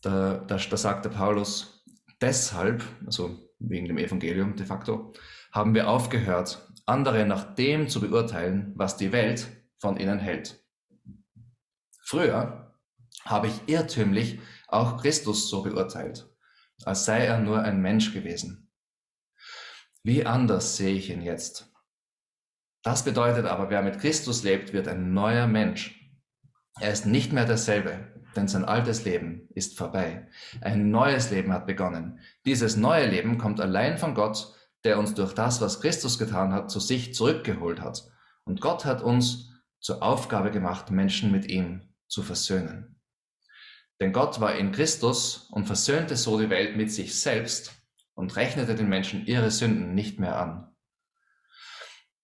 Da, 0.01 0.37
da, 0.39 0.57
da 0.57 0.77
sagte 0.77 1.09
Paulus, 1.09 1.80
Deshalb, 2.21 2.83
also 3.05 3.51
wegen 3.59 3.87
dem 3.87 3.97
Evangelium 3.97 4.55
de 4.55 4.65
facto, 4.65 5.13
haben 5.51 5.73
wir 5.73 5.89
aufgehört, 5.89 6.71
andere 6.85 7.25
nach 7.25 7.55
dem 7.55 7.87
zu 7.87 7.99
beurteilen, 7.99 8.73
was 8.75 8.97
die 8.97 9.11
Welt 9.11 9.47
von 9.79 9.97
ihnen 9.97 10.19
hält. 10.19 10.63
Früher 12.03 12.77
habe 13.25 13.47
ich 13.47 13.53
irrtümlich 13.67 14.39
auch 14.67 15.01
Christus 15.01 15.49
so 15.49 15.63
beurteilt, 15.63 16.29
als 16.85 17.05
sei 17.05 17.25
er 17.25 17.39
nur 17.39 17.61
ein 17.61 17.81
Mensch 17.81 18.13
gewesen. 18.13 18.71
Wie 20.03 20.25
anders 20.25 20.77
sehe 20.77 20.95
ich 20.95 21.09
ihn 21.09 21.21
jetzt? 21.21 21.71
Das 22.83 23.03
bedeutet 23.03 23.45
aber, 23.45 23.69
wer 23.69 23.83
mit 23.83 23.99
Christus 23.99 24.43
lebt, 24.43 24.73
wird 24.73 24.87
ein 24.87 25.13
neuer 25.13 25.47
Mensch. 25.47 26.11
Er 26.79 26.91
ist 26.91 27.05
nicht 27.05 27.31
mehr 27.31 27.45
derselbe, 27.45 28.20
denn 28.35 28.47
sein 28.47 28.65
altes 28.65 29.05
Leben 29.05 29.47
ist 29.53 29.77
vorbei. 29.77 30.27
Ein 30.61 30.91
neues 30.91 31.31
Leben 31.31 31.51
hat 31.51 31.65
begonnen. 31.67 32.19
Dieses 32.45 32.77
neue 32.77 33.07
Leben 33.07 33.37
kommt 33.37 33.59
allein 33.59 33.97
von 33.97 34.15
Gott, 34.15 34.55
der 34.83 34.97
uns 34.97 35.13
durch 35.13 35.33
das, 35.33 35.61
was 35.61 35.81
Christus 35.81 36.17
getan 36.17 36.53
hat, 36.53 36.71
zu 36.71 36.79
sich 36.79 37.13
zurückgeholt 37.13 37.81
hat. 37.81 38.09
Und 38.45 38.61
Gott 38.61 38.85
hat 38.85 39.01
uns 39.01 39.51
zur 39.79 40.01
Aufgabe 40.01 40.51
gemacht, 40.51 40.91
Menschen 40.91 41.31
mit 41.31 41.45
ihm 41.45 41.93
zu 42.07 42.23
versöhnen. 42.23 42.99
Denn 43.99 44.13
Gott 44.13 44.39
war 44.39 44.55
in 44.55 44.71
Christus 44.71 45.47
und 45.51 45.65
versöhnte 45.65 46.15
so 46.15 46.39
die 46.39 46.49
Welt 46.49 46.75
mit 46.75 46.91
sich 46.91 47.19
selbst 47.19 47.73
und 48.15 48.35
rechnete 48.35 48.75
den 48.75 48.89
Menschen 48.89 49.25
ihre 49.25 49.51
Sünden 49.51 49.93
nicht 49.93 50.19
mehr 50.19 50.39
an. 50.39 50.75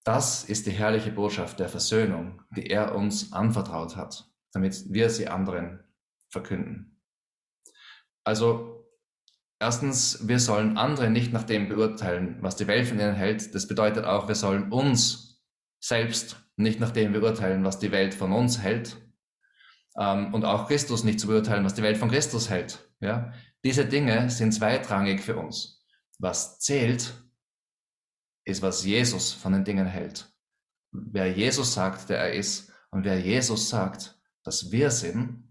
Das 0.04 0.44
ist 0.44 0.66
die 0.66 0.72
herrliche 0.72 1.12
Botschaft 1.12 1.60
der 1.60 1.70
Versöhnung, 1.70 2.42
die 2.56 2.68
er 2.68 2.96
uns 2.96 3.34
anvertraut 3.34 3.96
hat, 3.96 4.32
damit 4.54 4.86
wir 4.88 5.10
sie 5.10 5.28
anderen 5.28 5.84
verkünden. 6.38 7.01
Also 8.24 8.86
erstens, 9.60 10.27
wir 10.27 10.39
sollen 10.39 10.77
andere 10.77 11.10
nicht 11.10 11.34
nach 11.34 11.44
dem 11.44 11.70
beurteilen, 11.70 12.38
was 12.41 12.56
die 12.56 12.67
Welt 12.67 12.88
von 12.88 13.00
ihnen 13.00 13.15
hält. 13.15 13.56
Das 13.56 13.67
bedeutet 13.67 14.06
auch, 14.06 14.27
wir 14.27 14.36
sollen 14.36 14.72
uns 14.72 15.41
selbst 15.79 16.38
nicht 16.56 16.79
nach 16.79 16.91
dem 16.91 17.13
beurteilen, 17.13 17.63
was 17.63 17.79
die 17.79 17.91
Welt 17.91 18.13
von 18.13 18.32
uns 18.32 18.60
hält. 18.60 18.98
Ähm, 19.98 20.34
und 20.34 20.46
auch 20.46 20.67
Christus 20.67 21.03
nicht 21.03 21.20
zu 21.20 21.27
beurteilen, 21.27 21.65
was 21.65 21.74
die 21.74 21.84
Welt 21.84 21.98
von 21.98 22.10
Christus 22.10 22.50
hält. 22.50 22.88
Ja? 23.00 23.34
Diese 23.63 23.86
Dinge 23.86 24.29
sind 24.29 24.51
zweitrangig 24.51 25.22
für 25.22 25.38
uns. 25.38 25.86
Was 26.20 26.60
zählt, 26.60 27.13
ist, 28.46 28.62
was 28.62 28.86
Jesus 28.86 29.34
von 29.34 29.53
den 29.53 29.65
Dingen 29.65 29.88
hält. 29.88 30.32
Wer 30.91 31.32
Jesus 31.32 31.74
sagt, 31.74 32.10
der 32.10 32.20
er 32.20 32.34
ist, 32.34 32.72
und 32.91 33.03
wer 33.03 33.20
Jesus 33.20 33.70
sagt, 33.70 34.17
dass 34.44 34.72
wir 34.72 34.91
sind, 34.91 35.47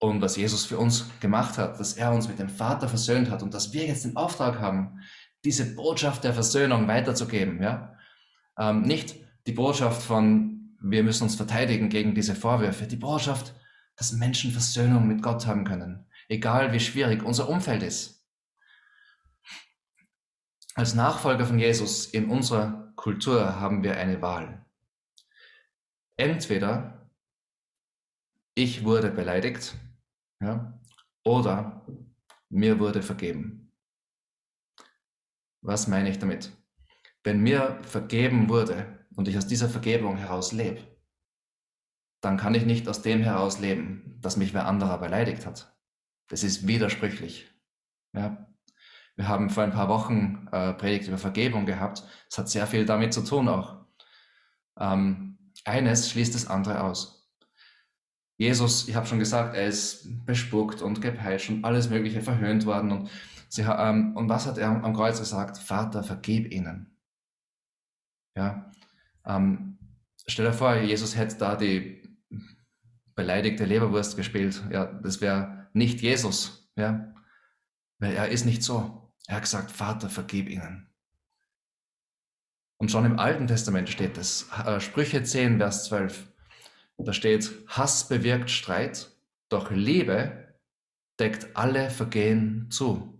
und 0.00 0.22
was 0.22 0.36
Jesus 0.36 0.64
für 0.64 0.78
uns 0.78 1.04
gemacht 1.20 1.58
hat, 1.58 1.78
dass 1.78 1.92
er 1.92 2.12
uns 2.12 2.26
mit 2.26 2.38
dem 2.38 2.48
Vater 2.48 2.88
versöhnt 2.88 3.30
hat 3.30 3.42
und 3.42 3.52
dass 3.52 3.72
wir 3.72 3.86
jetzt 3.86 4.04
den 4.04 4.16
Auftrag 4.16 4.58
haben, 4.58 5.00
diese 5.44 5.74
Botschaft 5.74 6.24
der 6.24 6.32
Versöhnung 6.32 6.88
weiterzugeben. 6.88 7.62
Ja? 7.62 7.96
Ähm, 8.58 8.82
nicht 8.82 9.16
die 9.46 9.52
Botschaft 9.52 10.02
von, 10.02 10.76
wir 10.80 11.02
müssen 11.02 11.24
uns 11.24 11.36
verteidigen 11.36 11.90
gegen 11.90 12.14
diese 12.14 12.34
Vorwürfe, 12.34 12.86
die 12.86 12.96
Botschaft, 12.96 13.54
dass 13.96 14.12
Menschen 14.12 14.52
Versöhnung 14.52 15.06
mit 15.06 15.22
Gott 15.22 15.46
haben 15.46 15.64
können, 15.64 16.06
egal 16.28 16.72
wie 16.72 16.80
schwierig 16.80 17.22
unser 17.22 17.48
Umfeld 17.48 17.82
ist. 17.82 18.26
Als 20.74 20.94
Nachfolger 20.94 21.44
von 21.44 21.58
Jesus 21.58 22.06
in 22.06 22.30
unserer 22.30 22.92
Kultur 22.96 23.60
haben 23.60 23.82
wir 23.82 23.98
eine 23.98 24.22
Wahl. 24.22 24.64
Entweder 26.16 27.10
ich 28.54 28.84
wurde 28.84 29.10
beleidigt 29.10 29.74
ja? 30.40 30.80
Oder 31.24 31.86
mir 32.48 32.78
wurde 32.78 33.02
vergeben. 33.02 33.72
Was 35.62 35.86
meine 35.86 36.10
ich 36.10 36.18
damit? 36.18 36.50
Wenn 37.22 37.40
mir 37.40 37.78
vergeben 37.82 38.48
wurde 38.48 39.06
und 39.14 39.28
ich 39.28 39.36
aus 39.36 39.46
dieser 39.46 39.68
Vergebung 39.68 40.16
heraus 40.16 40.52
lebe, 40.52 40.80
dann 42.22 42.36
kann 42.36 42.54
ich 42.54 42.64
nicht 42.64 42.88
aus 42.88 43.02
dem 43.02 43.22
heraus 43.22 43.60
leben, 43.60 44.18
dass 44.20 44.36
mich 44.36 44.54
wer 44.54 44.66
anderer 44.66 44.98
beleidigt 44.98 45.46
hat. 45.46 45.76
Das 46.28 46.42
ist 46.42 46.66
widersprüchlich. 46.66 47.50
Ja? 48.14 48.46
Wir 49.16 49.28
haben 49.28 49.50
vor 49.50 49.64
ein 49.64 49.72
paar 49.72 49.88
Wochen 49.88 50.48
äh, 50.52 50.72
Predigt 50.74 51.08
über 51.08 51.18
Vergebung 51.18 51.66
gehabt. 51.66 52.02
Es 52.30 52.38
hat 52.38 52.48
sehr 52.48 52.66
viel 52.66 52.86
damit 52.86 53.12
zu 53.12 53.22
tun 53.22 53.48
auch. 53.48 53.84
Ähm, 54.78 55.38
eines 55.64 56.10
schließt 56.10 56.34
das 56.34 56.46
andere 56.46 56.82
aus. 56.82 57.19
Jesus, 58.40 58.88
ich 58.88 58.96
habe 58.96 59.06
schon 59.06 59.18
gesagt, 59.18 59.54
er 59.54 59.66
ist 59.66 60.24
bespuckt 60.24 60.80
und 60.80 61.02
gepeitscht 61.02 61.50
und 61.50 61.62
alles 61.62 61.90
Mögliche 61.90 62.22
verhöhnt 62.22 62.64
worden. 62.64 62.90
Und, 62.90 63.10
sie, 63.50 63.60
ähm, 63.60 64.16
und 64.16 64.30
was 64.30 64.46
hat 64.46 64.56
er 64.56 64.70
am 64.70 64.94
Kreuz 64.94 65.18
gesagt? 65.18 65.58
Vater, 65.58 66.02
vergib 66.02 66.50
ihnen. 66.50 66.96
Ja, 68.34 68.72
ähm, 69.26 69.78
stell 70.26 70.46
dir 70.46 70.54
vor, 70.54 70.74
Jesus 70.76 71.16
hätte 71.16 71.36
da 71.36 71.54
die 71.54 72.02
beleidigte 73.14 73.66
Leberwurst 73.66 74.16
gespielt. 74.16 74.64
Ja, 74.70 74.86
das 74.86 75.20
wäre 75.20 75.68
nicht 75.74 76.00
Jesus. 76.00 76.72
Ja, 76.76 77.12
weil 77.98 78.14
er 78.14 78.30
ist 78.30 78.46
nicht 78.46 78.62
so. 78.62 79.12
Er 79.26 79.36
hat 79.36 79.42
gesagt, 79.42 79.70
Vater, 79.70 80.08
vergib 80.08 80.48
ihnen. 80.48 80.88
Und 82.78 82.90
schon 82.90 83.04
im 83.04 83.18
Alten 83.18 83.48
Testament 83.48 83.90
steht 83.90 84.16
es, 84.16 84.48
äh, 84.64 84.80
Sprüche 84.80 85.22
10, 85.22 85.58
Vers 85.58 85.84
12. 85.84 86.29
Da 87.04 87.12
steht, 87.12 87.50
Hass 87.66 88.08
bewirkt 88.08 88.50
Streit, 88.50 89.10
doch 89.48 89.70
Liebe 89.70 90.54
deckt 91.18 91.56
alle 91.56 91.90
Vergehen 91.90 92.70
zu. 92.70 93.18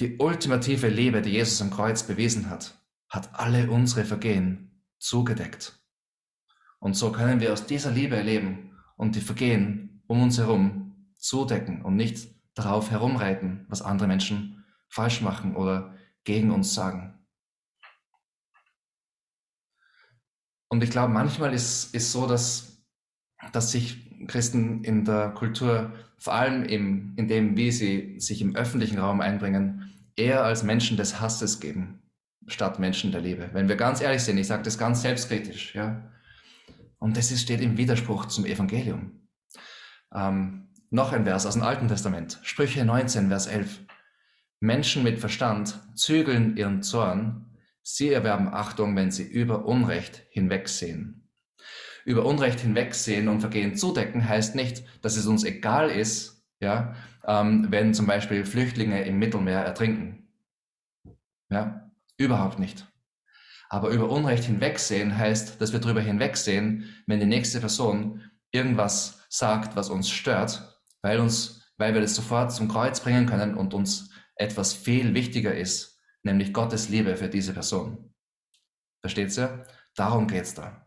Die 0.00 0.18
ultimative 0.18 0.88
Liebe, 0.88 1.22
die 1.22 1.30
Jesus 1.30 1.62
am 1.62 1.70
Kreuz 1.70 2.02
bewiesen 2.02 2.50
hat, 2.50 2.78
hat 3.08 3.34
alle 3.34 3.70
unsere 3.70 4.04
Vergehen 4.04 4.82
zugedeckt. 4.98 5.80
Und 6.78 6.94
so 6.94 7.12
können 7.12 7.40
wir 7.40 7.52
aus 7.52 7.66
dieser 7.66 7.90
Liebe 7.90 8.20
leben 8.20 8.78
und 8.96 9.14
die 9.14 9.20
Vergehen 9.20 10.02
um 10.06 10.22
uns 10.22 10.38
herum 10.38 11.12
zudecken 11.16 11.82
und 11.82 11.96
nicht 11.96 12.28
darauf 12.54 12.90
herumreiten, 12.90 13.64
was 13.68 13.82
andere 13.82 14.08
Menschen 14.08 14.64
falsch 14.88 15.20
machen 15.20 15.56
oder 15.56 15.94
gegen 16.24 16.50
uns 16.50 16.74
sagen. 16.74 17.15
Und 20.68 20.82
ich 20.82 20.90
glaube, 20.90 21.12
manchmal 21.12 21.54
ist, 21.54 21.94
ist 21.94 22.12
so, 22.12 22.26
dass, 22.26 22.82
dass 23.52 23.70
sich 23.70 24.06
Christen 24.26 24.82
in 24.84 25.04
der 25.04 25.30
Kultur, 25.30 25.92
vor 26.18 26.34
allem 26.34 26.64
im, 26.64 27.12
in 27.16 27.28
dem, 27.28 27.56
wie 27.56 27.70
sie 27.70 28.18
sich 28.18 28.40
im 28.40 28.56
öffentlichen 28.56 28.98
Raum 28.98 29.20
einbringen, 29.20 29.92
eher 30.16 30.44
als 30.44 30.62
Menschen 30.62 30.96
des 30.96 31.20
Hasses 31.20 31.60
geben, 31.60 32.02
statt 32.46 32.78
Menschen 32.78 33.12
der 33.12 33.20
Liebe. 33.20 33.50
Wenn 33.52 33.68
wir 33.68 33.76
ganz 33.76 34.00
ehrlich 34.00 34.22
sind, 34.22 34.38
ich 34.38 34.46
sage 34.46 34.62
das 34.62 34.78
ganz 34.78 35.02
selbstkritisch, 35.02 35.74
ja. 35.74 36.10
Und 36.98 37.16
das 37.16 37.30
ist, 37.30 37.42
steht 37.42 37.60
im 37.60 37.76
Widerspruch 37.76 38.26
zum 38.26 38.46
Evangelium. 38.46 39.28
Ähm, 40.14 40.68
noch 40.90 41.12
ein 41.12 41.24
Vers 41.24 41.46
aus 41.46 41.54
dem 41.54 41.62
Alten 41.62 41.88
Testament, 41.88 42.38
Sprüche 42.42 42.84
19, 42.84 43.28
Vers 43.28 43.46
11. 43.46 43.80
Menschen 44.60 45.02
mit 45.02 45.18
Verstand 45.18 45.78
zügeln 45.94 46.56
ihren 46.56 46.82
Zorn, 46.82 47.45
sie 47.86 48.12
erwerben 48.12 48.48
Achtung, 48.48 48.96
wenn 48.96 49.12
sie 49.12 49.22
über 49.22 49.64
Unrecht 49.64 50.26
hinwegsehen. 50.30 51.30
Über 52.04 52.24
Unrecht 52.24 52.58
hinwegsehen 52.58 53.28
und 53.28 53.40
Vergehen 53.40 53.76
zudecken 53.76 54.28
heißt 54.28 54.56
nicht, 54.56 54.82
dass 55.02 55.16
es 55.16 55.26
uns 55.26 55.44
egal 55.44 55.90
ist, 55.90 56.44
ja, 56.58 56.96
ähm, 57.24 57.68
wenn 57.70 57.94
zum 57.94 58.06
Beispiel 58.06 58.44
Flüchtlinge 58.44 59.04
im 59.04 59.20
Mittelmeer 59.20 59.60
ertrinken. 59.60 60.28
Ja, 61.48 61.92
überhaupt 62.16 62.58
nicht. 62.58 62.86
Aber 63.68 63.90
über 63.90 64.08
Unrecht 64.08 64.44
hinwegsehen 64.44 65.16
heißt, 65.16 65.60
dass 65.60 65.72
wir 65.72 65.78
darüber 65.78 66.00
hinwegsehen, 66.00 66.92
wenn 67.06 67.20
die 67.20 67.26
nächste 67.26 67.60
Person 67.60 68.22
irgendwas 68.50 69.24
sagt, 69.28 69.76
was 69.76 69.90
uns 69.90 70.10
stört, 70.10 70.82
weil 71.02 71.20
uns, 71.20 71.72
weil 71.76 71.94
wir 71.94 72.00
das 72.00 72.16
sofort 72.16 72.52
zum 72.52 72.66
Kreuz 72.66 72.98
bringen 73.00 73.26
können 73.26 73.54
und 73.54 73.74
uns 73.74 74.10
etwas 74.34 74.72
viel 74.72 75.14
wichtiger 75.14 75.54
ist, 75.54 75.95
nämlich 76.26 76.52
Gottes 76.52 76.90
Liebe 76.90 77.16
für 77.16 77.28
diese 77.28 77.54
Person. 77.54 78.12
Versteht 79.00 79.36
ihr? 79.38 79.64
Darum 79.94 80.26
geht's 80.26 80.52
da. 80.52 80.86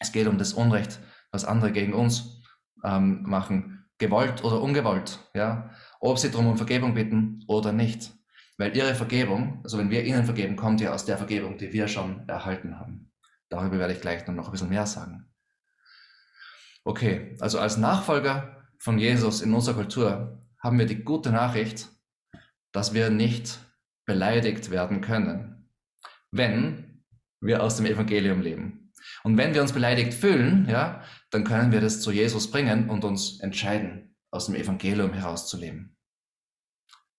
Es 0.00 0.12
geht 0.12 0.26
um 0.26 0.38
das 0.38 0.54
Unrecht, 0.54 1.00
was 1.30 1.44
andere 1.44 1.72
gegen 1.72 1.92
uns 1.92 2.42
ähm, 2.84 3.22
machen, 3.24 3.86
gewollt 3.98 4.44
oder 4.44 4.62
ungewollt, 4.62 5.18
ja, 5.34 5.70
ob 6.00 6.18
sie 6.18 6.30
darum 6.30 6.46
um 6.46 6.56
Vergebung 6.56 6.94
bitten 6.94 7.44
oder 7.46 7.72
nicht. 7.72 8.12
Weil 8.58 8.74
ihre 8.74 8.94
Vergebung, 8.94 9.60
also 9.64 9.76
wenn 9.78 9.90
wir 9.90 10.04
ihnen 10.04 10.24
vergeben, 10.24 10.56
kommt 10.56 10.80
ja 10.80 10.92
aus 10.92 11.04
der 11.04 11.18
Vergebung, 11.18 11.58
die 11.58 11.72
wir 11.72 11.88
schon 11.88 12.26
erhalten 12.28 12.78
haben. 12.78 13.12
Darüber 13.50 13.78
werde 13.78 13.92
ich 13.92 14.00
gleich 14.00 14.26
noch 14.26 14.46
ein 14.46 14.50
bisschen 14.50 14.70
mehr 14.70 14.86
sagen. 14.86 15.30
Okay, 16.84 17.36
also 17.40 17.58
als 17.58 17.76
Nachfolger 17.76 18.64
von 18.78 18.98
Jesus 18.98 19.42
in 19.42 19.52
unserer 19.52 19.74
Kultur 19.74 20.42
haben 20.58 20.78
wir 20.78 20.86
die 20.86 21.02
gute 21.02 21.30
Nachricht, 21.30 21.88
dass 22.72 22.94
wir 22.94 23.10
nicht 23.10 23.58
beleidigt 24.06 24.70
werden 24.70 25.00
können, 25.00 25.68
wenn 26.30 27.04
wir 27.40 27.62
aus 27.62 27.76
dem 27.76 27.86
Evangelium 27.86 28.40
leben. 28.40 28.92
Und 29.22 29.36
wenn 29.36 29.54
wir 29.54 29.62
uns 29.62 29.72
beleidigt 29.72 30.14
fühlen, 30.14 30.68
ja, 30.68 31.02
dann 31.30 31.44
können 31.44 31.72
wir 31.72 31.80
das 31.80 32.00
zu 32.00 32.10
Jesus 32.10 32.50
bringen 32.50 32.88
und 32.88 33.04
uns 33.04 33.40
entscheiden, 33.40 34.16
aus 34.30 34.46
dem 34.46 34.54
Evangelium 34.54 35.12
herauszuleben. 35.12 35.96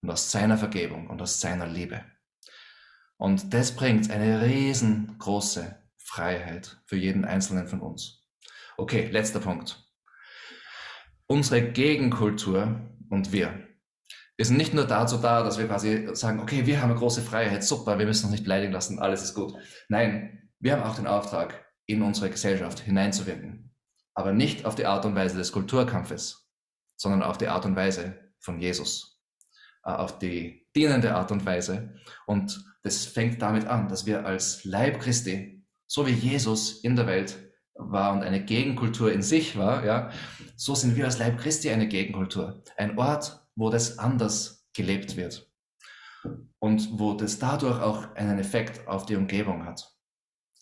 Und 0.02 0.12
aus 0.12 0.32
seiner 0.32 0.58
Vergebung 0.58 1.08
und 1.08 1.22
aus 1.22 1.40
seiner 1.40 1.68
Liebe. 1.68 2.04
Und 3.18 3.54
das 3.54 3.76
bringt 3.76 4.12
eine 4.12 4.42
riesengroße 4.42 5.76
Freiheit 5.98 6.82
für 6.86 6.96
jeden 6.96 7.26
Einzelnen 7.26 7.68
von 7.68 7.82
uns. 7.82 8.24
Okay, 8.78 9.08
letzter 9.10 9.40
Punkt. 9.40 9.84
Unsere 11.26 11.72
Gegenkultur 11.72 12.80
und 13.10 13.32
wir. 13.32 13.67
Wir 14.38 14.46
sind 14.46 14.58
nicht 14.58 14.74
nur 14.74 14.86
dazu 14.86 15.18
da, 15.18 15.44
dass 15.44 15.58
wir 15.58 15.68
quasi 15.68 16.10
sagen, 16.14 16.40
okay, 16.40 16.66
wir 16.66 16.82
haben 16.82 16.92
eine 16.92 17.00
große 17.00 17.22
Freiheit, 17.22 17.64
super, 17.64 17.98
wir 17.98 18.06
müssen 18.06 18.26
uns 18.26 18.32
nicht 18.32 18.44
beleidigen 18.44 18.72
lassen, 18.72 19.00
alles 19.00 19.24
ist 19.24 19.34
gut. 19.34 19.54
Nein, 19.90 20.50
wir 20.60 20.74
haben 20.74 20.84
auch 20.84 20.96
den 20.96 21.08
Auftrag, 21.08 21.66
in 21.88 22.02
unsere 22.02 22.30
Gesellschaft 22.30 22.80
hineinzuwirken. 22.80 23.74
Aber 24.14 24.34
nicht 24.34 24.66
auf 24.66 24.76
die 24.76 24.86
Art 24.86 25.06
und 25.06 25.16
Weise 25.16 25.38
des 25.38 25.52
Kulturkampfes, 25.52 26.50
sondern 26.96 27.24
auf 27.24 27.38
die 27.38 27.48
Art 27.48 27.66
und 27.66 27.76
Weise 27.76 28.20
von 28.40 28.60
Jesus. 28.60 29.18
Äh, 29.88 29.92
auf 29.92 30.20
die 30.20 30.68
dienende 30.76 31.16
Art 31.16 31.32
und 31.32 31.46
Weise. 31.46 31.96
Und 32.26 32.64
das 32.84 33.06
fängt 33.06 33.42
damit 33.42 33.66
an, 33.66 33.88
dass 33.88 34.06
wir 34.06 34.26
als 34.26 34.64
Leib 34.66 35.00
Christi, 35.00 35.66
so 35.88 36.06
wie 36.06 36.12
Jesus 36.12 36.84
in 36.84 36.96
der 36.96 37.08
Welt 37.08 37.38
war 37.74 38.12
und 38.12 38.24
eine 38.24 38.44
Gegenkultur 38.44 39.12
in 39.12 39.22
sich 39.22 39.58
war, 39.58 39.86
ja, 39.86 40.12
so 40.56 40.76
sind 40.76 40.96
wir 40.96 41.06
als 41.06 41.20
Leib 41.20 41.40
Christi 41.40 41.70
eine 41.70 41.88
Gegenkultur. 41.88 42.64
Ein 42.76 42.98
Ort, 42.98 43.47
wo 43.58 43.70
das 43.70 43.98
anders 43.98 44.66
gelebt 44.74 45.18
wird 45.18 45.52
und 46.60 47.00
wo 47.00 47.14
das 47.14 47.40
dadurch 47.40 47.82
auch 47.82 48.16
einen 48.16 48.40
Effekt 48.40 48.88
auf 48.88 49.06
die 49.06 49.16
Umgebung 49.16 49.66
hat. 49.66 49.94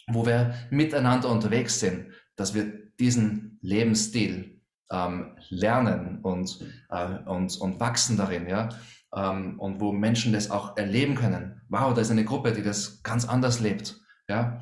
Wo 0.08 0.26
wir 0.26 0.56
miteinander 0.72 1.30
unterwegs 1.30 1.80
sind, 1.80 2.12
dass 2.36 2.54
wir 2.54 2.66
diesen 3.00 3.60
Lebensstil 3.62 4.62
ähm, 4.92 5.38
lernen 5.50 6.20
und, 6.22 6.60
äh, 6.90 7.20
und, 7.26 7.58
und 7.58 7.80
wachsen 7.80 8.16
darin, 8.18 8.48
ja, 8.48 8.70
ähm, 9.14 9.60
und 9.60 9.82
wo 9.82 9.92
Menschen 9.92 10.32
das 10.32 10.52
auch 10.52 10.78
erleben 10.78 11.16
können. 11.16 11.62
Wow, 11.70 11.94
da 11.94 12.02
ist 12.02 12.12
eine 12.12 12.24
Gruppe, 12.24 12.54
die 12.54 12.62
das 12.62 13.02
ganz 13.04 13.26
anders 13.28 13.60
lebt, 13.60 14.00
ja. 14.28 14.62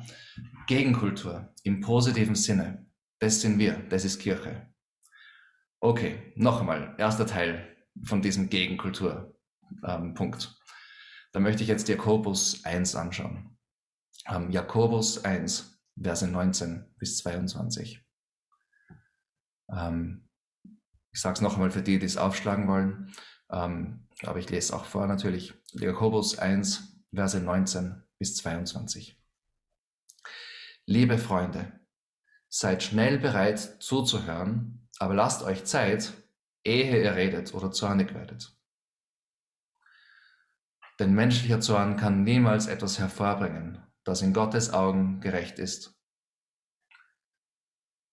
Gegenkultur 0.66 1.52
im 1.62 1.80
positiven 1.80 2.34
Sinne. 2.34 2.86
Das 3.20 3.42
sind 3.42 3.58
wir, 3.58 3.74
das 3.90 4.04
ist 4.04 4.18
Kirche. 4.18 4.68
Okay, 5.80 6.32
noch 6.36 6.60
einmal, 6.60 6.94
erster 6.96 7.26
Teil 7.26 7.73
von 8.02 8.22
diesem 8.22 8.48
Gegenkulturpunkt. 8.48 9.34
Ähm, 9.84 10.14
da 11.32 11.40
möchte 11.40 11.62
ich 11.62 11.68
jetzt 11.68 11.88
Jakobus 11.88 12.64
1 12.64 12.94
anschauen. 12.94 13.58
Ähm, 14.26 14.50
Jakobus 14.50 15.24
1, 15.24 15.80
Verse 16.00 16.26
19 16.26 16.94
bis 16.96 17.18
22. 17.18 18.04
Ähm, 19.70 20.28
ich 21.12 21.20
sage 21.20 21.34
es 21.34 21.40
noch 21.40 21.54
einmal 21.54 21.70
für 21.70 21.82
die, 21.82 21.98
die 21.98 22.06
es 22.06 22.16
aufschlagen 22.16 22.66
wollen, 22.66 23.12
ähm, 23.50 24.08
aber 24.22 24.38
ich 24.38 24.50
lese 24.50 24.68
es 24.68 24.70
auch 24.72 24.84
vor 24.84 25.06
natürlich. 25.06 25.54
Jakobus 25.72 26.38
1, 26.38 27.04
Verse 27.14 27.38
19 27.38 28.02
bis 28.18 28.36
22. 28.36 29.20
Liebe 30.86 31.18
Freunde, 31.18 31.80
seid 32.48 32.82
schnell 32.82 33.18
bereit 33.18 33.82
zuzuhören, 33.82 34.88
aber 34.98 35.14
lasst 35.14 35.42
euch 35.42 35.64
Zeit, 35.64 36.12
ehe 36.64 37.02
ihr 37.02 37.14
redet 37.14 37.54
oder 37.54 37.70
zornig 37.70 38.14
werdet. 38.14 38.56
Denn 40.98 41.14
menschlicher 41.14 41.60
Zorn 41.60 41.96
kann 41.96 42.24
niemals 42.24 42.66
etwas 42.66 42.98
hervorbringen, 42.98 43.82
das 44.04 44.22
in 44.22 44.32
Gottes 44.32 44.72
Augen 44.72 45.20
gerecht 45.20 45.58
ist. 45.58 45.98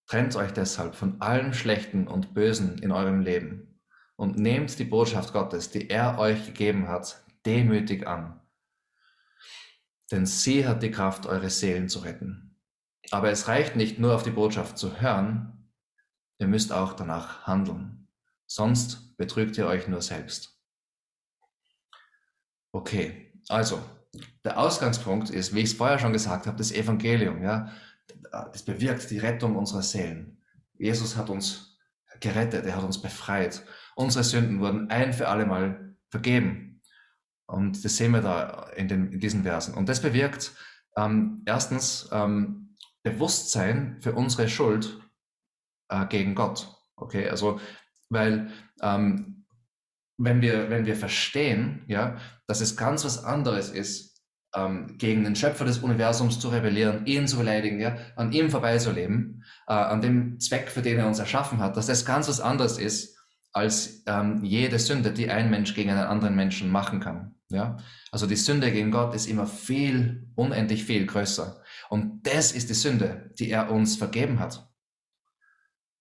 Trennt 0.06 0.36
euch 0.36 0.52
deshalb 0.52 0.94
von 0.94 1.20
allem 1.20 1.54
Schlechten 1.54 2.06
und 2.06 2.34
Bösen 2.34 2.78
in 2.78 2.90
eurem 2.90 3.20
Leben 3.20 3.80
und 4.16 4.36
nehmt 4.36 4.78
die 4.78 4.84
Botschaft 4.84 5.32
Gottes, 5.32 5.70
die 5.70 5.88
er 5.88 6.18
euch 6.18 6.46
gegeben 6.46 6.88
hat, 6.88 7.24
demütig 7.46 8.06
an. 8.06 8.40
Denn 10.10 10.26
sie 10.26 10.66
hat 10.66 10.82
die 10.82 10.90
Kraft, 10.90 11.24
eure 11.24 11.48
Seelen 11.48 11.88
zu 11.88 12.00
retten. 12.00 12.60
Aber 13.10 13.30
es 13.30 13.48
reicht 13.48 13.76
nicht 13.76 13.98
nur 13.98 14.14
auf 14.14 14.22
die 14.22 14.30
Botschaft 14.30 14.76
zu 14.76 15.00
hören, 15.00 15.70
ihr 16.38 16.48
müsst 16.48 16.72
auch 16.72 16.92
danach 16.92 17.46
handeln 17.46 18.01
sonst 18.54 19.16
betrügt 19.16 19.56
ihr 19.56 19.66
euch 19.66 19.88
nur 19.88 20.02
selbst. 20.02 20.58
Okay, 22.72 23.32
also 23.48 23.82
der 24.44 24.58
Ausgangspunkt 24.58 25.30
ist, 25.30 25.54
wie 25.54 25.60
ich 25.60 25.70
es 25.70 25.72
vorher 25.72 25.98
schon 25.98 26.12
gesagt 26.12 26.46
habe, 26.46 26.58
das 26.58 26.72
Evangelium. 26.72 27.42
Ja, 27.42 27.72
das 28.30 28.62
bewirkt 28.62 29.10
die 29.10 29.18
Rettung 29.18 29.56
unserer 29.56 29.82
Seelen. 29.82 30.42
Jesus 30.74 31.16
hat 31.16 31.30
uns 31.30 31.78
gerettet, 32.20 32.66
er 32.66 32.76
hat 32.76 32.84
uns 32.84 33.00
befreit. 33.00 33.64
Unsere 33.94 34.24
Sünden 34.24 34.60
wurden 34.60 34.90
ein 34.90 35.12
für 35.12 35.28
alle 35.28 35.46
Mal 35.46 35.96
vergeben. 36.10 36.82
Und 37.46 37.84
das 37.84 37.96
sehen 37.96 38.12
wir 38.12 38.20
da 38.20 38.68
in, 38.76 38.88
den, 38.88 39.12
in 39.12 39.20
diesen 39.20 39.44
Versen. 39.44 39.74
Und 39.74 39.88
das 39.88 40.00
bewirkt 40.00 40.52
ähm, 40.96 41.42
erstens 41.46 42.08
ähm, 42.12 42.76
Bewusstsein 43.02 43.98
für 44.00 44.12
unsere 44.12 44.48
Schuld 44.48 45.00
äh, 45.88 46.06
gegen 46.06 46.34
Gott. 46.34 46.68
Okay, 46.96 47.28
also 47.28 47.60
weil 48.12 48.50
ähm, 48.82 49.44
wenn, 50.18 50.40
wir, 50.40 50.70
wenn 50.70 50.86
wir 50.86 50.96
verstehen, 50.96 51.84
ja, 51.88 52.16
dass 52.46 52.60
es 52.60 52.76
ganz 52.76 53.04
was 53.04 53.24
anderes 53.24 53.70
ist, 53.70 54.12
ähm, 54.54 54.98
gegen 54.98 55.24
den 55.24 55.34
Schöpfer 55.34 55.64
des 55.64 55.78
Universums 55.78 56.38
zu 56.38 56.48
rebellieren, 56.48 57.06
ihn 57.06 57.26
zu 57.26 57.38
beleidigen, 57.38 57.80
ja, 57.80 57.96
an 58.16 58.32
ihm 58.32 58.50
vorbeizuleben, 58.50 59.44
äh, 59.66 59.72
an 59.72 60.00
dem 60.02 60.38
Zweck, 60.40 60.68
für 60.68 60.82
den 60.82 60.98
er 60.98 61.06
uns 61.06 61.18
erschaffen 61.18 61.58
hat, 61.58 61.76
dass 61.76 61.86
das 61.86 62.04
ganz 62.04 62.28
was 62.28 62.40
anderes 62.40 62.78
ist 62.78 63.18
als 63.52 64.02
ähm, 64.06 64.44
jede 64.44 64.78
Sünde, 64.78 65.12
die 65.12 65.30
ein 65.30 65.50
Mensch 65.50 65.74
gegen 65.74 65.90
einen 65.90 66.00
anderen 66.00 66.34
Menschen 66.34 66.70
machen 66.70 67.00
kann. 67.00 67.34
Ja? 67.50 67.78
Also 68.10 68.26
die 68.26 68.36
Sünde 68.36 68.72
gegen 68.72 68.90
Gott 68.90 69.14
ist 69.14 69.26
immer 69.26 69.46
viel, 69.46 70.28
unendlich 70.34 70.84
viel 70.84 71.06
größer. 71.06 71.62
Und 71.90 72.26
das 72.26 72.52
ist 72.52 72.70
die 72.70 72.74
Sünde, 72.74 73.30
die 73.38 73.50
er 73.50 73.70
uns 73.70 73.96
vergeben 73.96 74.38
hat. 74.38 74.68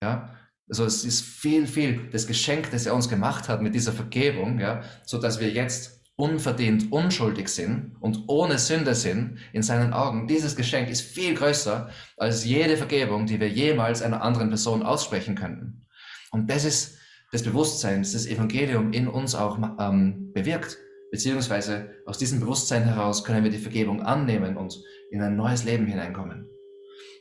Ja? 0.01 0.33
Also 0.71 0.85
es 0.85 1.03
ist 1.03 1.21
viel, 1.21 1.67
viel 1.67 2.09
das 2.13 2.27
Geschenk, 2.27 2.71
das 2.71 2.85
er 2.85 2.95
uns 2.95 3.09
gemacht 3.09 3.49
hat 3.49 3.61
mit 3.61 3.75
dieser 3.75 3.91
Vergebung, 3.91 4.57
ja, 4.57 4.83
so 5.05 5.17
dass 5.17 5.41
wir 5.41 5.49
jetzt 5.49 6.01
unverdient 6.15 6.93
unschuldig 6.93 7.49
sind 7.49 7.97
und 7.99 8.23
ohne 8.27 8.57
Sünde 8.57 8.95
sind 8.95 9.39
in 9.51 9.63
seinen 9.63 9.91
Augen. 9.91 10.27
Dieses 10.27 10.55
Geschenk 10.55 10.89
ist 10.89 11.01
viel 11.01 11.33
größer 11.33 11.89
als 12.15 12.45
jede 12.45 12.77
Vergebung, 12.77 13.25
die 13.25 13.41
wir 13.41 13.49
jemals 13.49 14.01
einer 14.01 14.21
anderen 14.21 14.47
Person 14.47 14.81
aussprechen 14.81 15.35
könnten. 15.35 15.87
Und 16.31 16.49
das 16.49 16.63
ist 16.63 16.97
das 17.33 17.43
Bewusstsein, 17.43 18.03
das 18.03 18.13
das 18.13 18.25
Evangelium 18.25 18.93
in 18.93 19.09
uns 19.09 19.35
auch 19.35 19.59
ähm, 19.77 20.31
bewirkt. 20.31 20.77
Beziehungsweise 21.11 21.89
aus 22.05 22.17
diesem 22.17 22.39
Bewusstsein 22.39 22.85
heraus 22.85 23.25
können 23.25 23.43
wir 23.43 23.51
die 23.51 23.57
Vergebung 23.57 24.03
annehmen 24.03 24.55
und 24.55 24.81
in 25.09 25.21
ein 25.21 25.35
neues 25.35 25.65
Leben 25.65 25.85
hineinkommen. 25.85 26.47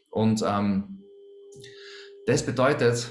Und 0.08 0.44
ähm, 0.46 1.02
das 2.26 2.46
bedeutet 2.46 3.08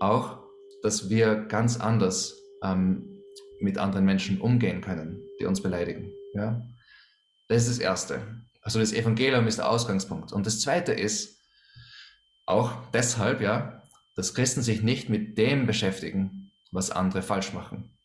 auch, 0.00 0.38
dass 0.82 1.08
wir 1.08 1.36
ganz 1.36 1.78
anders 1.78 2.36
ähm, 2.62 3.22
mit 3.60 3.78
anderen 3.78 4.04
Menschen 4.04 4.40
umgehen 4.40 4.80
können, 4.80 5.22
die 5.38 5.44
uns 5.44 5.62
beleidigen. 5.62 6.10
Ja? 6.34 6.62
Das 7.48 7.62
ist 7.62 7.78
das 7.78 7.78
Erste. 7.78 8.22
Also 8.62 8.78
das 8.78 8.92
Evangelium 8.92 9.46
ist 9.46 9.58
der 9.58 9.68
Ausgangspunkt. 9.68 10.32
Und 10.32 10.46
das 10.46 10.60
Zweite 10.60 10.92
ist 10.92 11.38
auch 12.46 12.72
deshalb, 12.92 13.40
ja, 13.40 13.82
dass 14.16 14.34
Christen 14.34 14.62
sich 14.62 14.82
nicht 14.82 15.08
mit 15.08 15.38
dem 15.38 15.66
beschäftigen, 15.66 16.50
was 16.72 16.90
andere 16.90 17.22
falsch 17.22 17.52
machen. 17.52 17.96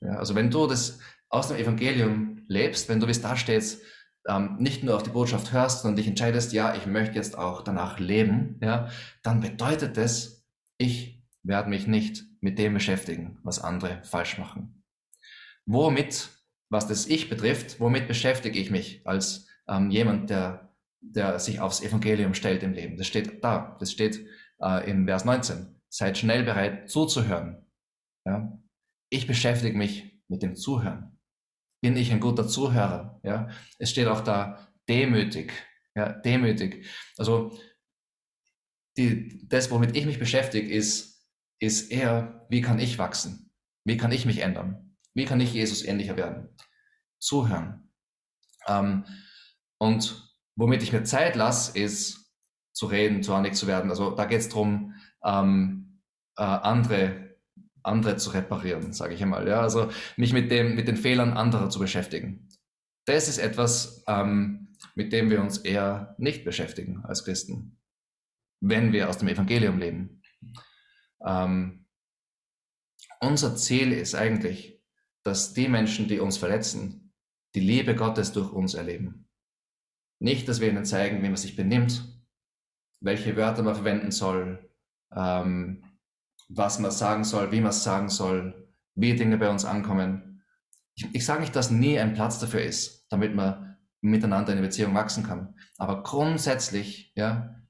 Ja, 0.00 0.16
also 0.16 0.34
wenn 0.34 0.50
du 0.50 0.66
das 0.66 0.98
aus 1.28 1.48
dem 1.48 1.56
Evangelium 1.56 2.44
lebst, 2.48 2.88
wenn 2.88 3.00
du 3.00 3.06
bis 3.06 3.20
da 3.20 3.36
stehst, 3.36 3.82
ähm, 4.26 4.56
nicht 4.58 4.84
nur 4.84 4.96
auf 4.96 5.02
die 5.02 5.10
Botschaft 5.10 5.52
hörst 5.52 5.84
und 5.84 5.96
dich 5.96 6.06
entscheidest, 6.06 6.52
ja, 6.52 6.74
ich 6.74 6.86
möchte 6.86 7.16
jetzt 7.16 7.36
auch 7.36 7.62
danach 7.62 7.98
leben, 7.98 8.58
ja, 8.62 8.88
dann 9.22 9.40
bedeutet 9.40 9.96
das, 9.96 10.43
ich 10.78 11.22
werde 11.42 11.68
mich 11.68 11.86
nicht 11.86 12.24
mit 12.40 12.58
dem 12.58 12.74
beschäftigen, 12.74 13.38
was 13.42 13.60
andere 13.60 14.02
falsch 14.04 14.38
machen. 14.38 14.82
Womit, 15.66 16.28
was 16.70 16.86
das 16.86 17.06
Ich 17.06 17.28
betrifft, 17.28 17.80
womit 17.80 18.08
beschäftige 18.08 18.58
ich 18.58 18.70
mich 18.70 19.06
als 19.06 19.48
ähm, 19.68 19.90
jemand, 19.90 20.30
der, 20.30 20.74
der 21.00 21.38
sich 21.38 21.60
aufs 21.60 21.82
Evangelium 21.82 22.34
stellt 22.34 22.62
im 22.62 22.72
Leben? 22.72 22.96
Das 22.96 23.06
steht 23.06 23.42
da, 23.42 23.76
das 23.78 23.92
steht 23.92 24.26
äh, 24.60 24.90
in 24.90 25.06
Vers 25.06 25.24
19. 25.24 25.80
Seid 25.88 26.18
schnell 26.18 26.42
bereit 26.42 26.90
zuzuhören. 26.90 27.66
Ja? 28.26 28.58
Ich 29.10 29.26
beschäftige 29.26 29.76
mich 29.76 30.20
mit 30.28 30.42
dem 30.42 30.56
Zuhören. 30.56 31.18
Bin 31.82 31.96
ich 31.96 32.10
ein 32.10 32.20
guter 32.20 32.48
Zuhörer? 32.48 33.20
Ja? 33.22 33.48
Es 33.78 33.90
steht 33.90 34.08
auch 34.08 34.22
da 34.22 34.68
demütig. 34.88 35.52
Ja, 35.94 36.12
demütig. 36.12 36.86
Also 37.16 37.56
die, 38.96 39.46
das, 39.48 39.70
womit 39.70 39.96
ich 39.96 40.06
mich 40.06 40.18
beschäftige, 40.18 40.72
ist, 40.72 41.26
ist 41.58 41.90
eher, 41.90 42.46
wie 42.48 42.60
kann 42.60 42.78
ich 42.78 42.98
wachsen? 42.98 43.52
Wie 43.84 43.96
kann 43.96 44.12
ich 44.12 44.26
mich 44.26 44.38
ändern? 44.38 44.96
Wie 45.14 45.24
kann 45.24 45.40
ich 45.40 45.52
Jesus 45.52 45.84
ähnlicher 45.84 46.16
werden? 46.16 46.48
Zuhören. 47.18 47.90
Ähm, 48.66 49.04
und 49.78 50.34
womit 50.56 50.82
ich 50.82 50.92
mir 50.92 51.04
Zeit 51.04 51.36
lasse, 51.36 51.78
ist 51.78 52.32
zu 52.72 52.86
reden, 52.86 53.22
zornig 53.22 53.54
zu 53.54 53.66
werden. 53.66 53.90
Also 53.90 54.10
da 54.10 54.24
geht 54.24 54.40
es 54.40 54.48
darum, 54.48 54.94
ähm, 55.24 56.00
äh, 56.36 56.42
andere, 56.42 57.36
andere 57.82 58.16
zu 58.16 58.30
reparieren, 58.30 58.92
sage 58.92 59.14
ich 59.14 59.22
einmal. 59.22 59.46
Ja? 59.46 59.60
Also 59.60 59.90
mich 60.16 60.32
mit, 60.32 60.50
dem, 60.50 60.74
mit 60.74 60.88
den 60.88 60.96
Fehlern 60.96 61.34
anderer 61.34 61.70
zu 61.70 61.78
beschäftigen. 61.78 62.48
Das 63.06 63.28
ist 63.28 63.38
etwas, 63.38 64.02
ähm, 64.08 64.72
mit 64.94 65.12
dem 65.12 65.30
wir 65.30 65.40
uns 65.40 65.58
eher 65.58 66.14
nicht 66.18 66.44
beschäftigen 66.44 67.04
als 67.04 67.24
Christen, 67.24 67.78
wenn 68.68 68.92
wir 68.92 69.08
aus 69.08 69.18
dem 69.18 69.28
Evangelium 69.28 69.78
leben. 69.78 70.22
Ähm, 71.24 71.86
unser 73.20 73.56
Ziel 73.56 73.92
ist 73.92 74.14
eigentlich, 74.14 74.82
dass 75.22 75.52
die 75.52 75.68
Menschen, 75.68 76.08
die 76.08 76.18
uns 76.18 76.38
verletzen, 76.38 77.12
die 77.54 77.60
Liebe 77.60 77.94
Gottes 77.94 78.32
durch 78.32 78.52
uns 78.52 78.74
erleben. 78.74 79.28
Nicht, 80.18 80.48
dass 80.48 80.60
wir 80.60 80.68
ihnen 80.68 80.84
zeigen, 80.84 81.22
wie 81.22 81.28
man 81.28 81.36
sich 81.36 81.56
benimmt, 81.56 82.04
welche 83.00 83.36
Wörter 83.36 83.62
man 83.62 83.74
verwenden 83.74 84.10
soll, 84.10 84.70
ähm, 85.14 85.84
was 86.48 86.78
man 86.78 86.90
sagen 86.90 87.24
soll, 87.24 87.52
wie 87.52 87.60
man 87.60 87.70
es 87.70 87.84
sagen 87.84 88.08
soll, 88.08 88.70
wie 88.94 89.14
Dinge 89.14 89.38
bei 89.38 89.50
uns 89.50 89.64
ankommen. 89.64 90.42
Ich, 90.94 91.14
ich 91.14 91.24
sage 91.24 91.40
nicht, 91.40 91.56
dass 91.56 91.70
nie 91.70 91.98
ein 91.98 92.14
Platz 92.14 92.38
dafür 92.38 92.62
ist, 92.62 93.06
damit 93.10 93.34
man 93.34 93.76
miteinander 94.00 94.52
in 94.52 94.58
der 94.58 94.66
Beziehung 94.66 94.94
wachsen 94.94 95.24
kann. 95.24 95.54
Aber 95.78 96.02
grundsätzlich, 96.02 97.12
ja, 97.14 97.63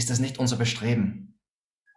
ist 0.00 0.08
das 0.08 0.18
nicht 0.18 0.38
unser 0.38 0.56
Bestreben. 0.56 1.38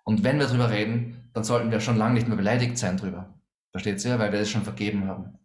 Und 0.03 0.25
wenn 0.25 0.37
wir 0.37 0.47
darüber 0.47 0.69
reden, 0.69 1.29
dann 1.33 1.45
sollten 1.45 1.71
wir 1.71 1.79
schon 1.79 1.95
lange 1.95 2.15
nicht 2.15 2.27
mehr 2.27 2.35
beleidigt 2.35 2.77
sein 2.77 2.97
drüber. 2.97 3.39
Versteht 3.71 4.03
ihr? 4.03 4.19
Weil 4.19 4.33
wir 4.33 4.39
es 4.41 4.49
schon 4.49 4.63
vergeben 4.63 5.07
haben. 5.07 5.39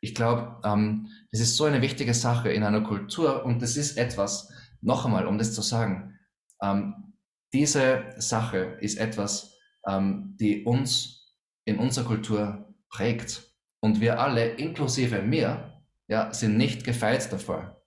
Ich 0.00 0.14
glaube, 0.14 0.58
ähm, 0.64 1.08
das 1.30 1.42
ist 1.42 1.56
so 1.56 1.64
eine 1.64 1.82
wichtige 1.82 2.14
Sache 2.14 2.50
in 2.50 2.62
einer 2.62 2.80
Kultur 2.80 3.44
und 3.44 3.60
das 3.60 3.76
ist 3.76 3.98
etwas, 3.98 4.50
noch 4.80 5.04
einmal, 5.04 5.26
um 5.26 5.36
das 5.36 5.52
zu 5.52 5.60
sagen, 5.60 6.18
ähm, 6.62 7.12
diese 7.52 8.14
Sache 8.16 8.78
ist 8.80 8.98
etwas, 8.98 9.58
ähm, 9.86 10.36
die 10.40 10.64
uns 10.64 11.36
in 11.66 11.78
unserer 11.78 12.06
Kultur 12.06 12.74
prägt. 12.88 13.42
Und 13.80 14.00
wir 14.00 14.20
alle, 14.20 14.54
inklusive 14.54 15.20
mir, 15.20 15.82
ja, 16.08 16.32
sind 16.32 16.56
nicht 16.56 16.82
gefeit 16.82 17.30
davor. 17.30 17.79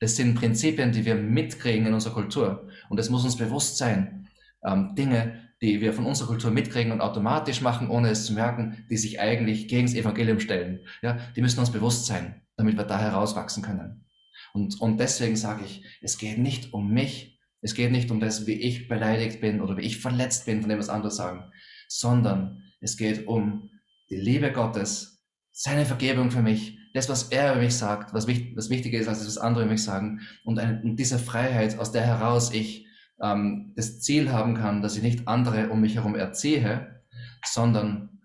Das 0.00 0.16
sind 0.16 0.34
Prinzipien, 0.34 0.92
die 0.92 1.04
wir 1.04 1.14
mitkriegen 1.14 1.86
in 1.86 1.94
unserer 1.94 2.14
Kultur. 2.14 2.68
Und 2.88 2.98
es 2.98 3.10
muss 3.10 3.24
uns 3.24 3.36
bewusst 3.36 3.76
sein. 3.76 4.28
Ähm, 4.64 4.94
Dinge, 4.94 5.50
die 5.62 5.80
wir 5.80 5.92
von 5.92 6.06
unserer 6.06 6.28
Kultur 6.28 6.50
mitkriegen 6.50 6.90
und 6.90 7.02
automatisch 7.02 7.60
machen, 7.60 7.90
ohne 7.90 8.08
es 8.08 8.24
zu 8.24 8.32
merken, 8.32 8.86
die 8.88 8.96
sich 8.96 9.20
eigentlich 9.20 9.68
gegen 9.68 9.86
das 9.86 9.94
Evangelium 9.94 10.40
stellen. 10.40 10.80
Ja, 11.02 11.18
die 11.36 11.42
müssen 11.42 11.60
uns 11.60 11.70
bewusst 11.70 12.06
sein, 12.06 12.42
damit 12.56 12.76
wir 12.76 12.84
da 12.84 12.98
herauswachsen 12.98 13.62
können. 13.62 14.06
Und, 14.54 14.80
und 14.80 14.98
deswegen 14.98 15.36
sage 15.36 15.64
ich, 15.64 15.84
es 16.00 16.18
geht 16.18 16.38
nicht 16.38 16.72
um 16.72 16.90
mich, 16.90 17.38
es 17.60 17.74
geht 17.74 17.92
nicht 17.92 18.10
um 18.10 18.20
das, 18.20 18.46
wie 18.46 18.54
ich 18.54 18.88
beleidigt 18.88 19.40
bin 19.42 19.60
oder 19.60 19.76
wie 19.76 19.82
ich 19.82 19.98
verletzt 19.98 20.46
bin, 20.46 20.62
von 20.62 20.70
dem 20.70 20.78
was 20.78 20.88
andere 20.88 21.10
sagen, 21.10 21.52
sondern 21.88 22.62
es 22.80 22.96
geht 22.96 23.26
um 23.26 23.68
die 24.08 24.16
Liebe 24.16 24.50
Gottes, 24.50 25.22
seine 25.52 25.84
Vergebung 25.84 26.30
für 26.30 26.42
mich, 26.42 26.78
das, 26.92 27.08
was 27.08 27.24
er 27.30 27.52
über 27.52 27.62
mich 27.62 27.76
sagt, 27.76 28.12
was, 28.14 28.26
wichtig, 28.26 28.56
was 28.56 28.70
wichtiger 28.70 28.98
ist, 28.98 29.08
als 29.08 29.18
das, 29.18 29.28
was 29.28 29.38
andere 29.38 29.64
über 29.64 29.72
mich 29.72 29.84
sagen 29.84 30.20
und, 30.44 30.58
eine, 30.58 30.82
und 30.82 30.96
diese 30.96 31.18
Freiheit, 31.18 31.78
aus 31.78 31.92
der 31.92 32.02
heraus 32.02 32.52
ich 32.52 32.86
ähm, 33.20 33.72
das 33.76 34.00
Ziel 34.00 34.32
haben 34.32 34.54
kann, 34.54 34.82
dass 34.82 34.96
ich 34.96 35.02
nicht 35.02 35.28
andere 35.28 35.68
um 35.70 35.80
mich 35.80 35.96
herum 35.96 36.14
erziehe, 36.14 37.02
sondern 37.44 38.20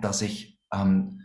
dass 0.00 0.22
ich 0.22 0.60
ähm, 0.72 1.22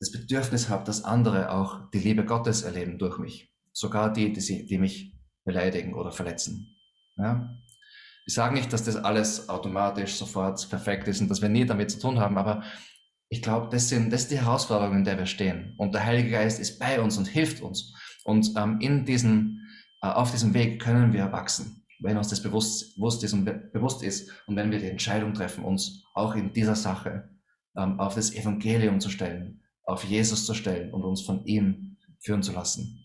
das 0.00 0.10
Bedürfnis 0.12 0.68
habe, 0.68 0.84
dass 0.84 1.04
andere 1.04 1.50
auch 1.50 1.90
die 1.90 1.98
Liebe 1.98 2.24
Gottes 2.24 2.62
erleben 2.62 2.98
durch 2.98 3.18
mich. 3.18 3.52
Sogar 3.72 4.12
die, 4.12 4.32
die, 4.32 4.40
sie, 4.40 4.66
die 4.66 4.78
mich 4.78 5.16
beleidigen 5.44 5.94
oder 5.94 6.12
verletzen. 6.12 6.76
Ja? 7.16 7.56
Ich 8.26 8.34
sage 8.34 8.54
nicht, 8.54 8.72
dass 8.72 8.84
das 8.84 8.96
alles 8.96 9.48
automatisch 9.48 10.14
sofort 10.14 10.68
perfekt 10.70 11.08
ist 11.08 11.20
und 11.20 11.28
dass 11.28 11.42
wir 11.42 11.48
nie 11.48 11.66
damit 11.66 11.90
zu 11.90 12.00
tun 12.00 12.18
haben, 12.18 12.38
aber 12.38 12.62
ich 13.34 13.42
glaube, 13.42 13.68
das 13.68 13.88
sind 13.88 14.12
das 14.12 14.22
ist 14.22 14.30
die 14.30 14.38
Herausforderungen, 14.38 14.98
in 14.98 15.04
der 15.04 15.18
wir 15.18 15.26
stehen. 15.26 15.74
Und 15.76 15.92
der 15.92 16.06
Heilige 16.06 16.30
Geist 16.30 16.60
ist 16.60 16.78
bei 16.78 17.00
uns 17.00 17.18
und 17.18 17.26
hilft 17.26 17.62
uns. 17.62 17.92
Und 18.22 18.54
ähm, 18.56 18.78
in 18.80 19.04
diesen, 19.04 19.68
äh, 20.02 20.06
auf 20.06 20.30
diesem 20.30 20.54
Weg 20.54 20.80
können 20.80 21.12
wir 21.12 21.32
wachsen, 21.32 21.84
wenn 21.98 22.16
uns 22.16 22.28
das 22.28 22.44
bewusst, 22.44 22.94
bewusst, 22.94 23.24
ist 23.24 23.32
und 23.32 23.44
be 23.44 23.54
bewusst 23.72 24.04
ist 24.04 24.30
und 24.46 24.54
wenn 24.54 24.70
wir 24.70 24.78
die 24.78 24.88
Entscheidung 24.88 25.34
treffen, 25.34 25.64
uns 25.64 26.04
auch 26.14 26.36
in 26.36 26.52
dieser 26.52 26.76
Sache 26.76 27.28
ähm, 27.76 27.98
auf 27.98 28.14
das 28.14 28.32
Evangelium 28.32 29.00
zu 29.00 29.10
stellen, 29.10 29.64
auf 29.82 30.04
Jesus 30.04 30.46
zu 30.46 30.54
stellen 30.54 30.94
und 30.94 31.02
uns 31.02 31.22
von 31.22 31.44
ihm 31.44 31.96
führen 32.20 32.42
zu 32.44 32.52
lassen. 32.52 33.04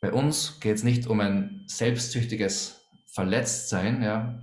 Bei 0.00 0.14
uns 0.14 0.60
geht 0.60 0.76
es 0.76 0.82
nicht 0.82 1.06
um 1.06 1.20
ein 1.20 1.64
selbstsüchtiges 1.66 2.80
Verletztsein. 3.12 4.02
Ja. 4.02 4.42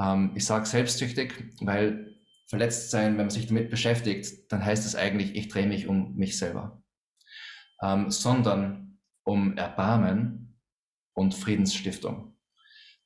Ähm, 0.00 0.30
ich 0.36 0.44
sage 0.44 0.64
selbstsüchtig, 0.64 1.34
weil 1.60 2.11
Verletztsein, 2.52 3.12
wenn 3.12 3.28
man 3.28 3.30
sich 3.30 3.46
damit 3.46 3.70
beschäftigt, 3.70 4.52
dann 4.52 4.62
heißt 4.62 4.84
es 4.84 4.94
eigentlich, 4.94 5.34
ich 5.36 5.48
drehe 5.48 5.66
mich 5.66 5.86
um 5.86 6.14
mich 6.16 6.36
selber. 6.36 6.82
Ähm, 7.80 8.10
sondern 8.10 8.98
um 9.24 9.56
Erbarmen 9.56 10.60
und 11.14 11.34
Friedensstiftung. 11.34 12.36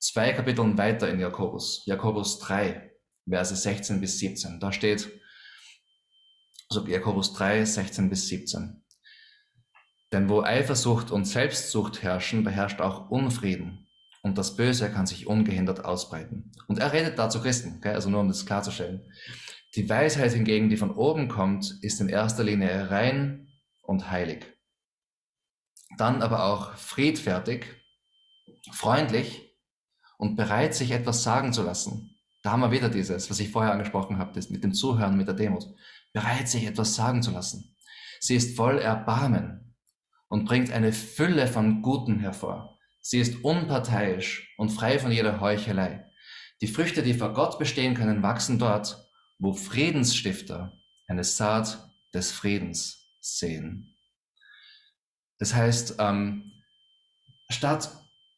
Zwei 0.01 0.33
Kapiteln 0.33 0.77
weiter 0.77 1.09
in 1.09 1.21
Jakobus, 1.21 1.87
Jakobus 1.87 2.41
3, 2.41 2.91
Verse 3.29 3.55
16 3.55 4.01
bis 4.01 4.19
17. 4.19 4.59
Da 4.59 4.73
steht, 4.73 5.09
also 6.69 6.85
Jakobus 6.85 7.33
3, 7.35 7.65
16 7.65 8.11
bis 8.11 8.27
17. 8.27 8.85
Denn 10.11 10.29
wo 10.29 10.43
Eifersucht 10.43 11.13
und 11.13 11.25
Selbstsucht 11.25 12.03
herrschen, 12.03 12.43
beherrscht 12.43 12.81
auch 12.81 13.11
Unfrieden. 13.11 13.86
Und 14.27 14.37
das 14.39 14.57
Böse 14.57 14.91
kann 14.91 15.07
sich 15.07 15.29
ungehindert 15.29 15.85
ausbreiten. 15.85 16.51
Und 16.67 16.81
er 16.81 16.93
redet 16.93 17.17
da 17.17 17.31
zu 17.31 17.41
Christen, 17.41 17.81
gell? 17.81 17.95
also 17.95 18.11
nur 18.11 18.19
um 18.23 18.27
das 18.27 18.45
klarzustellen. 18.45 19.09
Die 19.77 19.89
Weisheit 19.89 20.33
hingegen, 20.33 20.69
die 20.69 20.77
von 20.77 20.91
oben 20.91 21.29
kommt, 21.29 21.79
ist 21.81 22.01
in 22.01 22.09
erster 22.09 22.43
Linie 22.43 22.91
rein 22.91 23.47
und 23.83 24.11
heilig. 24.11 24.45
Dann 25.97 26.23
aber 26.23 26.47
auch 26.47 26.75
friedfertig, 26.75 27.67
freundlich 28.73 29.57
und 30.19 30.35
bereit, 30.35 30.75
sich 30.75 30.91
etwas 30.91 31.23
sagen 31.23 31.53
zu 31.53 31.63
lassen. 31.63 32.11
Da 32.43 32.51
haben 32.51 32.63
wir 32.63 32.73
wieder 32.73 32.89
dieses, 32.89 33.31
was 33.31 33.39
ich 33.39 33.53
vorher 33.53 33.71
angesprochen 33.71 34.19
habe, 34.19 34.33
das 34.35 34.51
mit 34.51 34.65
dem 34.65 34.75
Zuhören, 34.75 35.17
mit 35.17 35.29
der 35.29 35.37
Demut. 35.37 35.67
Bereit, 36.13 36.49
sich 36.49 36.67
etwas 36.67 36.97
sagen 36.97 37.23
zu 37.23 37.31
lassen. 37.31 37.77
Sie 38.19 38.35
ist 38.35 38.57
voll 38.57 38.81
Erbarmen 38.81 39.77
und 40.27 40.47
bringt 40.47 40.73
eine 40.73 40.93
Fülle 40.93 41.47
von 41.47 41.81
Guten 41.81 42.19
hervor. 42.19 42.76
Sie 43.09 43.21
ist 43.21 43.45
unparteiisch 43.45 44.53
und 44.57 44.71
frei 44.71 44.99
von 44.99 45.13
jeder 45.13 45.41
Heuchelei. 45.41 46.11
Die 46.61 46.67
Früchte, 46.67 47.05
die 47.05 47.15
vor 47.15 47.35
Gott 47.35 47.57
bestehen 47.57 47.95
können, 47.95 48.25
wachsen 48.25 48.59
dort, 48.59 49.09
wo 49.39 49.53
Friedensstifter 49.53 50.77
eine 51.07 51.23
Saat 51.23 51.89
des 52.13 52.33
Friedens 52.33 53.09
sehen. 53.21 53.95
Das 55.39 55.55
heißt, 55.55 55.97
ähm, 56.01 56.51
statt 57.49 57.91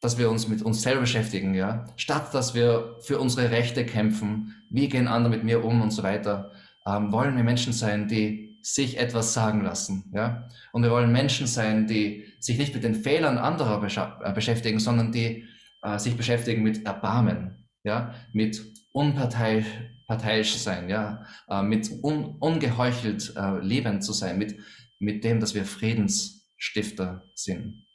dass 0.02 0.18
wir 0.18 0.30
uns 0.30 0.48
mit 0.48 0.60
uns 0.60 0.82
selber 0.82 1.00
beschäftigen, 1.00 1.54
ja, 1.54 1.86
statt 1.96 2.34
dass 2.34 2.54
wir 2.54 2.98
für 3.00 3.18
unsere 3.18 3.50
Rechte 3.50 3.86
kämpfen, 3.86 4.54
wie 4.70 4.90
gehen 4.90 5.08
andere 5.08 5.30
mit 5.30 5.44
mir 5.44 5.64
um 5.64 5.80
und 5.80 5.92
so 5.92 6.02
weiter, 6.02 6.52
ähm, 6.86 7.10
wollen 7.10 7.36
wir 7.36 7.42
Menschen 7.42 7.72
sein, 7.72 8.06
die 8.06 8.58
sich 8.60 8.98
etwas 8.98 9.32
sagen 9.32 9.64
lassen, 9.64 10.12
ja, 10.14 10.46
und 10.72 10.82
wir 10.82 10.90
wollen 10.90 11.10
Menschen 11.10 11.46
sein, 11.46 11.86
die 11.86 12.27
sich 12.40 12.58
nicht 12.58 12.74
mit 12.74 12.84
den 12.84 12.94
Fehlern 12.94 13.38
anderer 13.38 13.82
äh, 13.82 14.32
beschäftigen, 14.32 14.78
sondern 14.78 15.12
die 15.12 15.46
äh, 15.82 15.98
sich 15.98 16.16
beschäftigen 16.16 16.62
mit 16.62 16.84
Erbarmen, 16.86 17.68
ja, 17.84 18.14
mit 18.32 18.62
unparteiisch 18.92 19.66
parteiisch 20.08 20.56
sein, 20.56 20.88
ja, 20.88 21.24
äh, 21.48 21.62
mit 21.62 21.90
un, 22.02 22.38
ungeheuchelt 22.40 23.34
äh, 23.36 23.58
lebend 23.60 24.02
zu 24.02 24.12
sein, 24.12 24.38
mit, 24.38 24.58
mit 24.98 25.22
dem, 25.22 25.38
dass 25.38 25.54
wir 25.54 25.66
Friedensstifter 25.66 27.22
sind. 27.34 27.86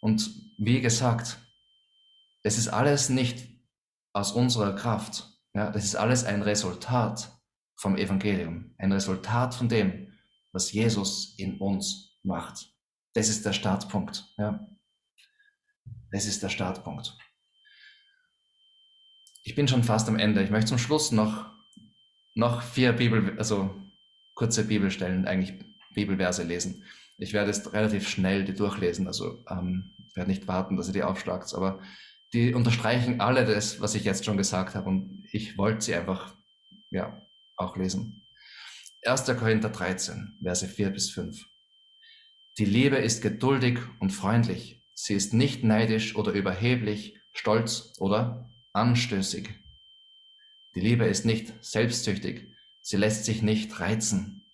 Und 0.00 0.30
wie 0.58 0.82
gesagt, 0.82 1.38
es 2.42 2.58
ist 2.58 2.68
alles 2.68 3.08
nicht 3.08 3.48
aus 4.12 4.32
unserer 4.32 4.76
Kraft. 4.76 5.30
Ja, 5.54 5.70
das 5.70 5.84
ist 5.84 5.96
alles 5.96 6.24
ein 6.24 6.42
Resultat 6.42 7.32
vom 7.76 7.96
Evangelium, 7.96 8.74
ein 8.76 8.92
Resultat 8.92 9.54
von 9.54 9.70
dem, 9.70 10.12
was 10.52 10.70
Jesus 10.70 11.34
in 11.38 11.58
uns 11.58 12.18
macht. 12.22 12.73
Das 13.14 13.28
ist 13.28 13.46
der 13.46 13.52
Startpunkt. 13.52 14.24
Ja. 14.36 14.66
Das 16.10 16.26
ist 16.26 16.42
der 16.42 16.48
Startpunkt. 16.48 17.16
Ich 19.42 19.54
bin 19.54 19.68
schon 19.68 19.84
fast 19.84 20.08
am 20.08 20.18
Ende. 20.18 20.42
Ich 20.42 20.50
möchte 20.50 20.68
zum 20.68 20.78
Schluss 20.78 21.12
noch, 21.12 21.50
noch 22.34 22.62
vier 22.62 22.92
Bibel, 22.92 23.38
also 23.38 23.74
kurze 24.34 24.64
Bibelstellen, 24.64 25.26
eigentlich 25.26 25.54
Bibelverse 25.94 26.42
lesen. 26.42 26.84
Ich 27.18 27.32
werde 27.32 27.50
es 27.50 27.72
relativ 27.72 28.08
schnell 28.08 28.44
die 28.44 28.54
durchlesen, 28.54 29.06
also 29.06 29.44
ähm, 29.48 29.94
werde 30.14 30.30
nicht 30.30 30.48
warten, 30.48 30.76
dass 30.76 30.88
ihr 30.88 30.92
die 30.92 31.02
aufschlagt, 31.04 31.54
aber 31.54 31.80
die 32.32 32.52
unterstreichen 32.52 33.20
alle 33.20 33.44
das, 33.44 33.80
was 33.80 33.94
ich 33.94 34.04
jetzt 34.04 34.24
schon 34.24 34.36
gesagt 34.36 34.74
habe 34.74 34.88
und 34.88 35.24
ich 35.30 35.56
wollte 35.56 35.82
sie 35.82 35.94
einfach, 35.94 36.36
ja, 36.90 37.22
auch 37.56 37.76
lesen. 37.76 38.26
1. 39.02 39.26
Korinther 39.38 39.68
13, 39.68 40.38
Verse 40.42 40.66
4 40.66 40.90
bis 40.90 41.10
5. 41.10 41.53
Die 42.58 42.64
Liebe 42.64 42.96
ist 42.96 43.20
geduldig 43.20 43.80
und 43.98 44.10
freundlich. 44.10 44.80
Sie 44.94 45.14
ist 45.14 45.34
nicht 45.34 45.64
neidisch 45.64 46.14
oder 46.14 46.32
überheblich, 46.32 47.18
stolz 47.32 47.94
oder 47.98 48.48
anstößig. 48.72 49.48
Die 50.76 50.80
Liebe 50.80 51.04
ist 51.06 51.24
nicht 51.24 51.52
selbstsüchtig, 51.64 52.48
sie 52.80 52.96
lässt 52.96 53.24
sich 53.24 53.42
nicht 53.42 53.80
reizen. 53.80 54.46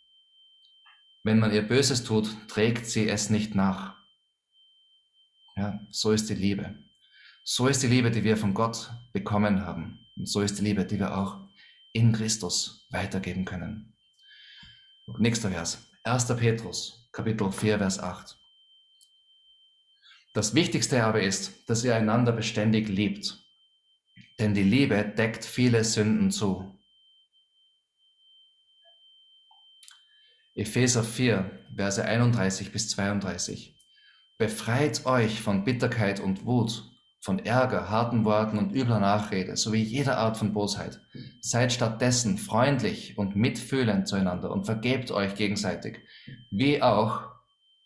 Wenn 1.22 1.38
man 1.38 1.52
ihr 1.52 1.62
Böses 1.62 2.02
tut, 2.04 2.48
trägt 2.48 2.86
sie 2.86 3.08
es 3.08 3.28
nicht 3.28 3.54
nach. 3.54 3.96
Ja, 5.56 5.86
so 5.90 6.12
ist 6.12 6.30
die 6.30 6.34
Liebe. 6.34 6.82
So 7.44 7.68
ist 7.68 7.82
die 7.82 7.86
Liebe, 7.86 8.10
die 8.10 8.24
wir 8.24 8.38
von 8.38 8.54
Gott 8.54 8.90
bekommen 9.12 9.66
haben. 9.66 10.06
Und 10.16 10.26
so 10.26 10.40
ist 10.40 10.58
die 10.58 10.64
Liebe, 10.64 10.86
die 10.86 10.98
wir 10.98 11.18
auch 11.18 11.38
in 11.92 12.12
Christus 12.12 12.86
weitergeben 12.90 13.44
können. 13.44 13.94
Nächster 15.18 15.50
Vers. 15.50 15.90
1. 16.04 16.28
Petrus, 16.36 16.99
Kapitel 17.12 17.50
4, 17.50 17.78
Vers 17.78 17.98
8. 17.98 18.38
Das 20.32 20.54
Wichtigste 20.54 21.04
aber 21.04 21.22
ist, 21.22 21.68
dass 21.68 21.84
ihr 21.84 21.94
einander 21.94 22.32
beständig 22.32 22.88
liebt 22.88 23.40
denn 24.40 24.54
die 24.54 24.62
Liebe 24.62 25.04
deckt 25.04 25.44
viele 25.44 25.84
Sünden 25.84 26.30
zu. 26.30 26.74
Epheser 30.54 31.04
4, 31.04 31.50
Verse 31.76 32.02
31 32.02 32.72
bis 32.72 32.88
32. 32.88 33.76
Befreit 34.38 35.04
euch 35.04 35.42
von 35.42 35.64
Bitterkeit 35.64 36.20
und 36.20 36.46
Wut, 36.46 36.89
von 37.20 37.38
Ärger, 37.38 37.90
harten 37.90 38.24
Worten 38.24 38.58
und 38.58 38.72
übler 38.72 38.98
Nachrede 38.98 39.56
sowie 39.56 39.82
jeder 39.82 40.18
Art 40.18 40.36
von 40.36 40.52
Bosheit. 40.52 41.00
Seid 41.40 41.72
stattdessen 41.72 42.38
freundlich 42.38 43.18
und 43.18 43.36
mitfühlend 43.36 44.08
zueinander 44.08 44.50
und 44.50 44.64
vergebt 44.64 45.10
euch 45.10 45.34
gegenseitig, 45.34 45.98
wie 46.50 46.82
auch 46.82 47.28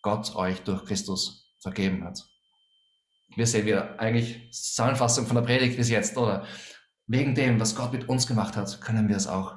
Gott 0.02 0.36
euch 0.36 0.60
durch 0.62 0.84
Christus 0.84 1.52
vergeben 1.60 2.04
hat 2.04 2.24
wir 3.36 3.46
sehen 3.46 3.66
wieder 3.66 3.98
eigentlich 3.98 4.52
Zusammenfassung 4.52 5.26
von 5.26 5.36
der 5.36 5.42
Predigt 5.42 5.76
bis 5.76 5.90
jetzt, 5.90 6.16
oder? 6.16 6.44
Wegen 7.06 7.34
dem, 7.34 7.60
was 7.60 7.74
Gott 7.74 7.92
mit 7.92 8.08
uns 8.08 8.26
gemacht 8.26 8.56
hat, 8.56 8.80
können 8.80 9.08
wir 9.08 9.16
es 9.16 9.26
auch 9.26 9.56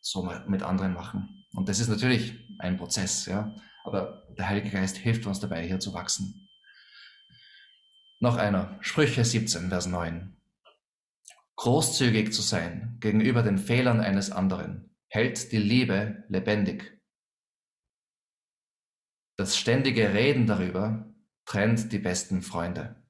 so 0.00 0.30
mit 0.46 0.62
anderen 0.62 0.92
machen. 0.92 1.44
Und 1.52 1.68
das 1.68 1.80
ist 1.80 1.88
natürlich 1.88 2.34
ein 2.58 2.76
Prozess, 2.76 3.26
ja. 3.26 3.54
Aber 3.84 4.22
der 4.36 4.48
Heilige 4.48 4.70
Geist 4.70 4.96
hilft 4.96 5.26
uns 5.26 5.40
dabei, 5.40 5.66
hier 5.66 5.80
zu 5.80 5.94
wachsen. 5.94 6.45
Noch 8.18 8.36
einer. 8.36 8.78
Sprüche 8.82 9.24
17, 9.24 9.68
Vers 9.68 9.86
9. 9.86 10.34
Großzügig 11.56 12.32
zu 12.32 12.40
sein 12.40 12.96
gegenüber 13.00 13.42
den 13.42 13.58
Fehlern 13.58 14.00
eines 14.00 14.30
anderen 14.30 14.96
hält 15.08 15.52
die 15.52 15.58
Liebe 15.58 16.24
lebendig. 16.28 16.98
Das 19.36 19.56
ständige 19.56 20.14
Reden 20.14 20.46
darüber 20.46 21.14
trennt 21.44 21.92
die 21.92 21.98
besten 21.98 22.40
Freunde. 22.40 23.02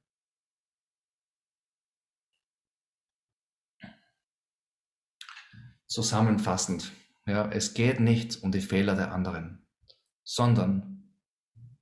Zusammenfassend, 5.86 6.92
ja, 7.26 7.48
es 7.50 7.74
geht 7.74 8.00
nicht 8.00 8.42
um 8.42 8.50
die 8.50 8.60
Fehler 8.60 8.96
der 8.96 9.12
anderen, 9.12 9.66
sondern 10.24 11.14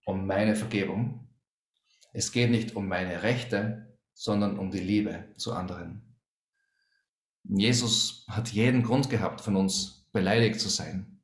um 0.04 0.26
meine 0.26 0.56
Vergebung. 0.56 1.23
Es 2.14 2.30
geht 2.30 2.50
nicht 2.50 2.76
um 2.76 2.86
meine 2.86 3.22
Rechte, 3.22 3.98
sondern 4.14 4.58
um 4.58 4.70
die 4.70 4.80
Liebe 4.80 5.34
zu 5.36 5.52
anderen. 5.52 6.16
Jesus 7.42 8.24
hat 8.28 8.52
jeden 8.52 8.84
Grund 8.84 9.10
gehabt, 9.10 9.40
von 9.40 9.56
uns 9.56 10.08
beleidigt 10.12 10.60
zu 10.60 10.68
sein. 10.68 11.20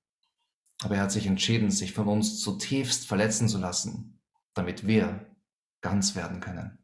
Aber 0.83 0.97
er 0.97 1.03
hat 1.03 1.13
sich 1.13 1.27
entschieden, 1.27 1.71
sich 1.71 1.93
von 1.93 2.09
uns 2.09 2.41
zutiefst 2.41 3.07
verletzen 3.07 3.49
zu 3.49 3.59
lassen, 3.59 4.21
damit 4.53 4.87
wir 4.87 5.27
ganz 5.81 6.17
werden 6.17 6.41
können. 6.41 6.79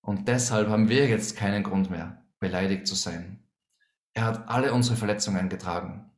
Und 0.00 0.26
deshalb 0.26 0.68
haben 0.68 0.88
wir 0.88 1.08
jetzt 1.08 1.36
keinen 1.36 1.62
Grund 1.62 1.90
mehr, 1.90 2.24
beleidigt 2.38 2.86
zu 2.86 2.94
sein, 2.94 3.46
er 4.14 4.24
hat 4.24 4.48
alle 4.48 4.72
unsere 4.72 4.96
Verletzungen 4.96 5.50
getragen. 5.50 6.10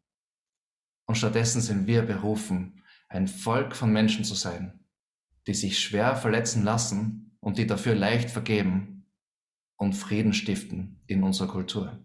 Und 1.07 1.17
stattdessen 1.17 1.61
sind 1.61 1.89
wir 1.89 2.03
berufen, 2.03 2.85
ein 3.09 3.27
Volk 3.27 3.75
von 3.75 3.93
Menschen 3.93 4.25
zu 4.25 4.37
sein, 4.37 4.78
die 5.49 5.55
sich 5.55 5.81
schwer 5.81 6.15
verletzen 6.15 6.63
lassen 6.63 7.37
und 7.41 7.59
die 7.59 7.67
dafür 7.67 7.97
leicht 7.97 8.31
vergeben 8.31 9.11
und 9.77 9.95
Frieden 9.95 10.33
stiften 10.33 11.03
in 11.07 11.25
unserer 11.25 11.49
Kultur. 11.49 11.99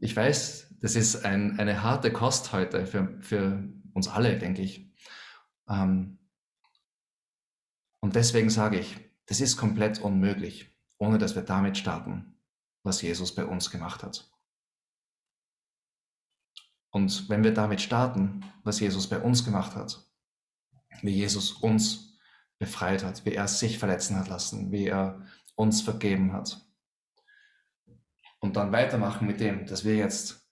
Ich 0.00 0.16
weiß, 0.16 0.76
das 0.80 0.94
ist 0.96 1.26
ein, 1.26 1.58
eine 1.58 1.82
harte 1.82 2.10
Kost 2.12 2.52
heute 2.52 2.86
für, 2.86 3.20
für 3.20 3.68
uns 3.92 4.08
alle, 4.08 4.38
denke 4.38 4.62
ich. 4.62 4.90
Ähm, 5.68 6.18
und 8.00 8.14
deswegen 8.14 8.48
sage 8.48 8.78
ich, 8.78 8.96
das 9.26 9.40
ist 9.40 9.58
komplett 9.58 9.98
unmöglich 9.98 10.78
ohne 10.98 11.18
dass 11.18 11.34
wir 11.34 11.42
damit 11.42 11.78
starten, 11.78 12.36
was 12.82 13.02
Jesus 13.02 13.34
bei 13.34 13.44
uns 13.44 13.70
gemacht 13.70 14.02
hat. 14.02 14.30
Und 16.90 17.28
wenn 17.28 17.44
wir 17.44 17.52
damit 17.52 17.80
starten, 17.80 18.44
was 18.64 18.80
Jesus 18.80 19.08
bei 19.08 19.18
uns 19.20 19.44
gemacht 19.44 19.74
hat, 19.74 20.06
wie 21.02 21.10
Jesus 21.10 21.52
uns 21.52 22.18
befreit 22.58 23.04
hat, 23.04 23.24
wie 23.24 23.34
er 23.34 23.46
sich 23.48 23.78
verletzen 23.78 24.16
hat 24.16 24.28
lassen, 24.28 24.72
wie 24.72 24.86
er 24.86 25.22
uns 25.54 25.80
vergeben 25.82 26.32
hat, 26.32 26.64
und 28.40 28.56
dann 28.56 28.72
weitermachen 28.72 29.26
mit 29.26 29.40
dem, 29.40 29.66
dass 29.66 29.84
wir 29.84 29.96
jetzt 29.96 30.48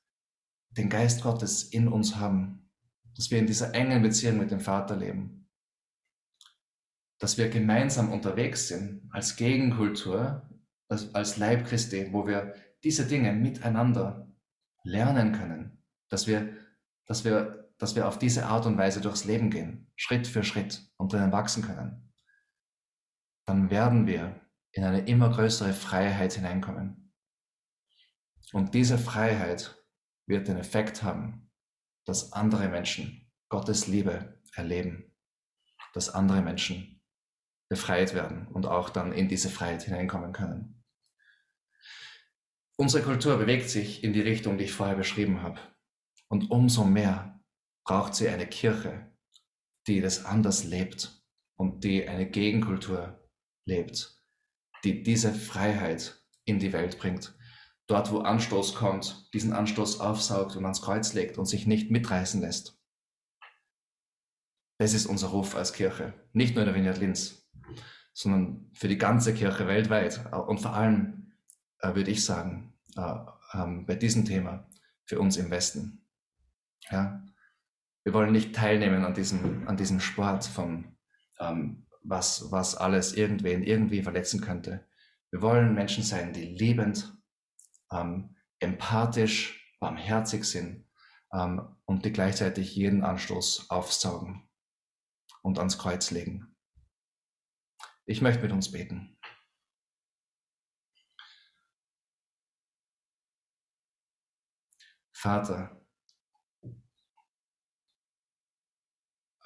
den 0.70 0.88
Geist 0.88 1.22
Gottes 1.22 1.64
in 1.64 1.88
uns 1.88 2.16
haben, 2.16 2.68
dass 3.14 3.31
wir 3.31 3.38
in 3.38 3.46
dieser 3.46 3.75
engen 3.75 4.03
Beziehung 4.03 4.38
mit 4.38 4.51
dem 4.51 4.61
Vater 4.61 4.96
leben, 4.96 5.49
dass 7.18 7.38
wir 7.38 7.49
gemeinsam 7.49 8.12
unterwegs 8.12 8.68
sind 8.68 9.09
als 9.11 9.37
Gegenkultur, 9.37 10.49
als, 10.88 11.14
als 11.14 11.37
Leib 11.38 11.66
Christi, 11.66 12.12
wo 12.12 12.27
wir 12.27 12.55
diese 12.85 13.07
Dinge 13.07 13.33
miteinander 13.33 14.31
lernen 14.83 15.33
können, 15.33 15.75
dass 16.08 16.26
wir, 16.26 16.56
dass 17.06 17.24
wir, 17.24 17.70
dass 17.78 17.94
wir 17.94 18.08
auf 18.08 18.18
diese 18.18 18.46
Art 18.46 18.66
und 18.66 18.78
Weise 18.78 19.00
durchs 19.00 19.24
Leben 19.24 19.50
gehen, 19.50 19.90
Schritt 19.96 20.26
für 20.26 20.42
Schritt 20.42 20.90
und 20.96 21.12
drinnen 21.12 21.32
wachsen 21.32 21.62
können, 21.62 22.12
dann 23.46 23.70
werden 23.70 24.06
wir 24.06 24.40
in 24.72 24.84
eine 24.84 25.06
immer 25.06 25.30
größere 25.30 25.72
Freiheit 25.72 26.34
hineinkommen. 26.34 27.12
Und 28.52 28.74
diese 28.74 28.98
Freiheit 28.98 29.82
wird 30.26 30.48
den 30.48 30.58
Effekt 30.58 31.02
haben, 31.02 31.50
dass 32.04 32.32
andere 32.32 32.68
Menschen 32.68 33.30
Gottes 33.48 33.86
Liebe 33.86 34.40
erleben, 34.54 35.16
dass 35.92 36.10
andere 36.10 36.42
Menschen 36.42 37.02
befreit 37.68 38.14
werden 38.14 38.46
und 38.48 38.66
auch 38.66 38.90
dann 38.90 39.12
in 39.12 39.28
diese 39.28 39.50
Freiheit 39.50 39.82
hineinkommen 39.82 40.32
können. 40.32 40.84
Unsere 42.76 43.02
Kultur 43.02 43.38
bewegt 43.38 43.70
sich 43.70 44.04
in 44.04 44.12
die 44.12 44.20
Richtung, 44.20 44.58
die 44.58 44.64
ich 44.64 44.72
vorher 44.72 44.96
beschrieben 44.96 45.42
habe. 45.42 45.58
Und 46.28 46.50
umso 46.50 46.84
mehr 46.84 47.40
braucht 47.84 48.14
sie 48.14 48.28
eine 48.28 48.46
Kirche, 48.46 49.12
die 49.86 50.00
das 50.00 50.24
anders 50.24 50.64
lebt 50.64 51.22
und 51.56 51.84
die 51.84 52.08
eine 52.08 52.28
Gegenkultur 52.28 53.28
lebt, 53.66 54.22
die 54.84 55.02
diese 55.02 55.32
Freiheit 55.32 56.22
in 56.44 56.58
die 56.58 56.72
Welt 56.72 56.98
bringt. 56.98 57.36
Dort, 57.88 58.10
wo 58.10 58.18
Anstoß 58.18 58.74
kommt, 58.74 59.32
diesen 59.32 59.52
Anstoß 59.52 60.00
aufsaugt 60.00 60.56
und 60.56 60.64
ans 60.64 60.82
Kreuz 60.82 61.12
legt 61.12 61.38
und 61.38 61.46
sich 61.46 61.66
nicht 61.66 61.90
mitreißen 61.90 62.40
lässt. 62.40 62.80
Das 64.78 64.92
ist 64.92 65.06
unser 65.06 65.28
Ruf 65.28 65.54
als 65.54 65.72
Kirche. 65.72 66.12
Nicht 66.32 66.54
nur 66.54 66.64
in 66.64 66.66
der 66.66 66.74
Vineyard 66.74 66.98
Linz, 66.98 67.48
sondern 68.12 68.70
für 68.74 68.88
die 68.88 68.98
ganze 68.98 69.32
Kirche 69.34 69.66
weltweit. 69.66 70.32
Und 70.32 70.58
vor 70.58 70.74
allem, 70.74 71.32
äh, 71.78 71.94
würde 71.94 72.10
ich 72.10 72.24
sagen, 72.24 72.74
äh, 72.96 73.16
ähm, 73.54 73.86
bei 73.86 73.94
diesem 73.94 74.24
Thema 74.24 74.68
für 75.04 75.20
uns 75.20 75.36
im 75.36 75.50
Westen. 75.50 76.05
Ja? 76.90 77.22
Wir 78.05 78.12
wollen 78.12 78.33
nicht 78.33 78.55
teilnehmen 78.55 79.05
an 79.05 79.14
diesem, 79.14 79.66
an 79.66 79.77
diesem 79.77 80.01
Sport 80.01 80.44
von 80.44 80.96
ähm, 81.38 81.87
was, 82.03 82.53
was 82.53 82.77
alles 82.77 83.14
irgendwen 83.14 83.62
irgendwie 83.62 84.03
verletzen 84.03 84.40
könnte. 84.40 84.87
Wir 85.31 85.42
wollen 85.42 85.75
Menschen 85.75 86.05
sein, 86.05 86.33
die 86.33 86.44
liebend, 86.44 87.12
ähm, 87.90 88.37
empathisch, 88.61 89.75
barmherzig 89.81 90.44
sind 90.44 90.88
ähm, 91.33 91.77
und 91.85 92.05
die 92.05 92.12
gleichzeitig 92.12 92.75
jeden 92.77 93.05
Anstoß 93.05 93.70
aufsaugen 93.70 94.49
und 95.42 95.59
ans 95.59 95.79
Kreuz 95.79 96.11
legen. 96.11 96.57
Ich 98.05 98.22
möchte 98.22 98.42
mit 98.42 98.53
uns 98.53 98.70
beten. 98.70 99.18
Vater, 105.12 105.75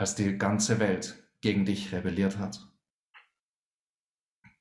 als 0.01 0.15
die 0.15 0.39
ganze 0.39 0.81
Welt 0.81 1.31
gegen 1.43 1.67
dich 1.67 1.93
rebelliert 1.93 2.39
hat. 2.39 2.67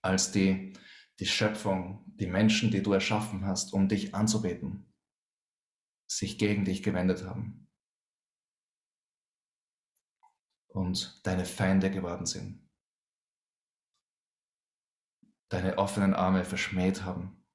Als 0.02 0.34
die, 0.34 0.78
die 1.18 1.26
Schöpfung, 1.26 2.04
die 2.08 2.28
Menschen, 2.28 2.72
die 2.72 2.84
du 2.84 2.92
erschaffen 2.92 3.46
hast, 3.46 3.72
um 3.72 3.88
dich 3.88 4.14
anzubeten, 4.14 4.94
sich 6.08 6.38
gegen 6.38 6.66
dich 6.66 6.84
gewendet 6.84 7.24
haben. 7.24 7.72
Und 10.68 11.26
deine 11.26 11.46
Feinde 11.46 11.90
geworden 11.90 12.26
sind, 12.26 12.70
deine 15.48 15.78
offenen 15.78 16.16
Arme 16.16 16.44
verschmäht 16.44 17.04
haben, 17.04 17.48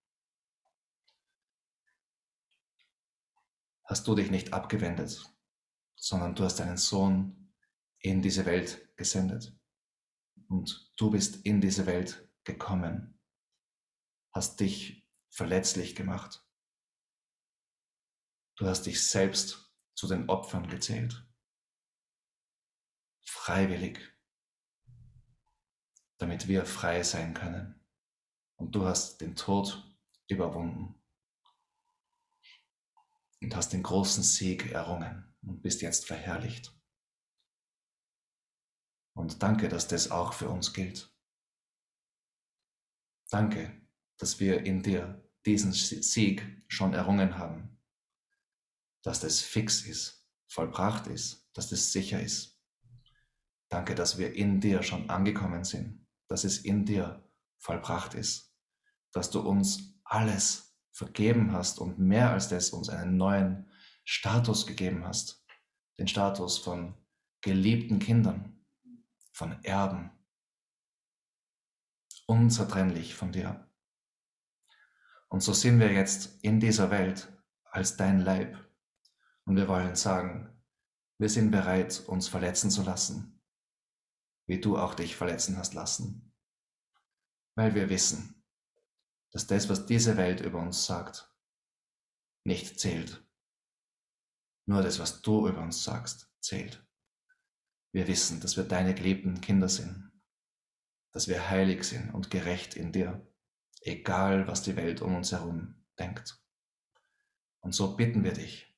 hast 3.85 4.09
du 4.09 4.15
dich 4.15 4.31
nicht 4.31 4.55
abgewendet, 4.55 5.31
sondern 5.97 6.35
du 6.35 6.45
hast 6.45 6.61
deinen 6.61 6.79
Sohn 6.79 7.44
in 8.05 8.21
diese 8.21 8.45
Welt 8.45 8.95
gesendet. 8.97 9.59
Und 10.49 10.93
du 10.97 11.11
bist 11.11 11.37
in 11.47 11.63
diese 11.63 11.87
Welt 11.87 12.29
gekommen, 12.45 13.19
hast 14.31 14.61
dich 14.61 15.09
verletzlich 15.31 15.97
gemacht. 15.97 16.47
Du 18.57 18.67
hast 18.67 18.83
dich 18.83 19.07
selbst 19.07 19.75
zu 19.95 20.07
den 20.07 20.29
Opfern 20.29 20.69
gezählt. 20.69 21.27
Freiwillig, 23.23 23.99
damit 26.19 26.47
wir 26.47 26.67
frei 26.67 27.03
sein 27.03 27.33
können. 27.33 27.81
Und 28.57 28.75
du 28.75 28.85
hast 28.85 29.23
den 29.23 29.35
Tod 29.35 29.83
überwunden 30.29 31.03
und 33.41 33.57
hast 33.57 33.73
den 33.73 33.83
großen 33.83 34.23
Sieg 34.23 34.73
errungen 34.73 35.35
und 35.41 35.63
bist 35.63 35.81
jetzt 35.81 36.07
verherrlicht. 36.07 36.74
Und 39.15 39.43
danke, 39.43 39.69
dass 39.69 39.87
das 39.89 40.11
auch 40.11 40.33
für 40.33 40.49
uns 40.49 40.73
gilt. 40.73 41.13
Danke, 43.31 43.81
dass 44.19 44.41
wir 44.41 44.65
in 44.65 44.83
dir 44.83 45.29
diesen 45.47 45.73
Sieg 45.73 46.65
schon 46.69 46.95
errungen 46.95 47.39
haben. 47.39 47.81
Dass 49.03 49.21
das 49.21 49.41
fix 49.41 49.83
ist, 49.83 50.27
vollbracht 50.49 51.07
ist, 51.07 51.49
dass 51.53 51.69
das 51.69 51.93
sicher 51.93 52.21
ist. 52.21 52.61
Danke, 53.71 53.95
dass 53.95 54.19
wir 54.19 54.35
in 54.35 54.61
dir 54.61 54.83
schon 54.83 55.11
angekommen 55.11 55.65
sind, 55.65 56.07
dass 56.29 56.45
es 56.45 56.59
in 56.59 56.85
dir 56.85 57.29
vollbracht 57.59 58.15
ist, 58.15 58.55
dass 59.13 59.31
du 59.31 59.41
uns 59.41 59.99
alles 60.05 60.77
vergeben 60.93 61.53
hast 61.53 61.79
und 61.79 61.99
mehr 61.99 62.31
als 62.31 62.49
das 62.49 62.71
uns 62.71 62.89
einen 62.89 63.17
neuen 63.17 63.71
Status 64.05 64.67
gegeben 64.67 65.05
hast, 65.05 65.45
den 65.99 66.09
Status 66.09 66.59
von 66.59 66.95
geliebten 67.41 67.99
Kindern, 67.99 68.54
von 69.35 69.63
Erben, 69.65 70.13
unzertrennlich 72.27 73.17
von 73.17 73.33
dir. 73.33 73.69
Und 75.29 75.43
so 75.43 75.53
sind 75.53 75.81
wir 75.81 75.93
jetzt 75.93 76.39
in 76.43 76.61
dieser 76.61 76.91
Welt 76.91 77.31
als 77.65 77.97
dein 77.97 78.21
Leib. 78.21 78.57
Und 79.45 79.57
wir 79.57 79.67
wollen 79.67 79.97
sagen, 79.97 80.63
wir 81.19 81.29
sind 81.29 81.51
bereit, 81.51 82.05
uns 82.07 82.29
verletzen 82.29 82.71
zu 82.71 82.83
lassen, 82.83 83.43
wie 84.47 84.61
du 84.61 84.79
auch 84.79 84.95
dich 84.95 85.17
verletzen 85.17 85.59
hast 85.59 85.75
lassen. 85.75 86.33
Weil 87.57 87.75
wir 87.75 87.89
wissen, 87.89 88.45
dass 89.33 89.49
das, 89.49 89.69
was 89.69 89.87
diese 89.87 90.17
Welt 90.17 90.41
über 90.41 90.61
uns 90.61 90.87
sagt, 90.87 91.29
nicht 92.45 92.79
zählt. 92.79 93.27
Nur 94.67 94.83
das, 94.83 95.01
was 95.01 95.23
du 95.23 95.49
über 95.49 95.61
uns 95.61 95.83
sagst, 95.83 96.31
zählt. 96.41 96.84
Wir 97.95 98.09
wissen, 98.09 98.41
dass 98.41 98.57
wir 98.57 98.65
deine 98.65 98.93
geliebten 98.93 99.41
Kinder 99.41 99.69
sind, 99.69 100.11
dass 101.13 101.29
wir 101.29 101.49
heilig 101.49 101.85
sind 101.85 102.13
und 102.13 102.29
gerecht 102.29 102.75
in 102.75 102.91
dir, 102.91 103.25
egal 103.83 104.49
was 104.49 104.63
die 104.63 104.75
Welt 104.75 105.01
um 105.01 105.15
uns 105.15 105.31
herum 105.31 105.77
denkt. 105.97 106.43
Und 107.61 107.73
so 107.73 107.97
bitten 107.97 108.25
wir 108.25 108.33
dich, 108.33 108.77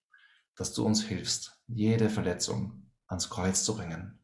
dass 0.55 0.75
du 0.75 0.85
uns 0.85 1.03
hilfst, 1.03 1.59
jede 1.67 2.11
Verletzung 2.11 2.93
ans 3.07 3.31
Kreuz 3.31 3.65
zu 3.65 3.75
bringen. 3.75 4.23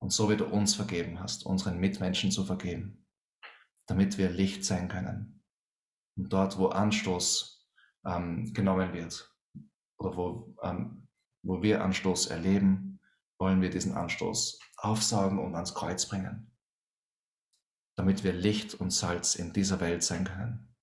Und 0.00 0.12
so 0.12 0.28
wie 0.28 0.36
du 0.36 0.44
uns 0.44 0.74
vergeben 0.74 1.18
hast, 1.18 1.46
unseren 1.46 1.78
Mitmenschen 1.78 2.30
zu 2.30 2.44
vergeben, 2.44 3.06
damit 3.86 4.18
wir 4.18 4.28
Licht 4.28 4.66
sein 4.66 4.88
können. 4.88 5.42
Und 6.18 6.30
dort, 6.30 6.58
wo 6.58 6.66
Anstoß 6.66 7.66
ähm, 8.04 8.52
genommen 8.52 8.92
wird 8.92 9.34
oder 9.96 10.14
wo, 10.14 10.54
ähm, 10.62 11.08
wo 11.42 11.62
wir 11.62 11.82
Anstoß 11.82 12.26
erleben, 12.26 12.99
wollen 13.40 13.62
wir 13.62 13.70
diesen 13.70 13.94
Anstoß 13.94 14.60
aufsaugen 14.76 15.38
und 15.38 15.54
ans 15.54 15.74
Kreuz 15.74 16.06
bringen, 16.06 16.52
damit 17.96 18.22
wir 18.22 18.34
Licht 18.34 18.74
und 18.74 18.90
Salz 18.90 19.34
in 19.34 19.52
dieser 19.52 19.80
Welt 19.80 20.02
sein 20.02 20.24
können, 20.24 20.76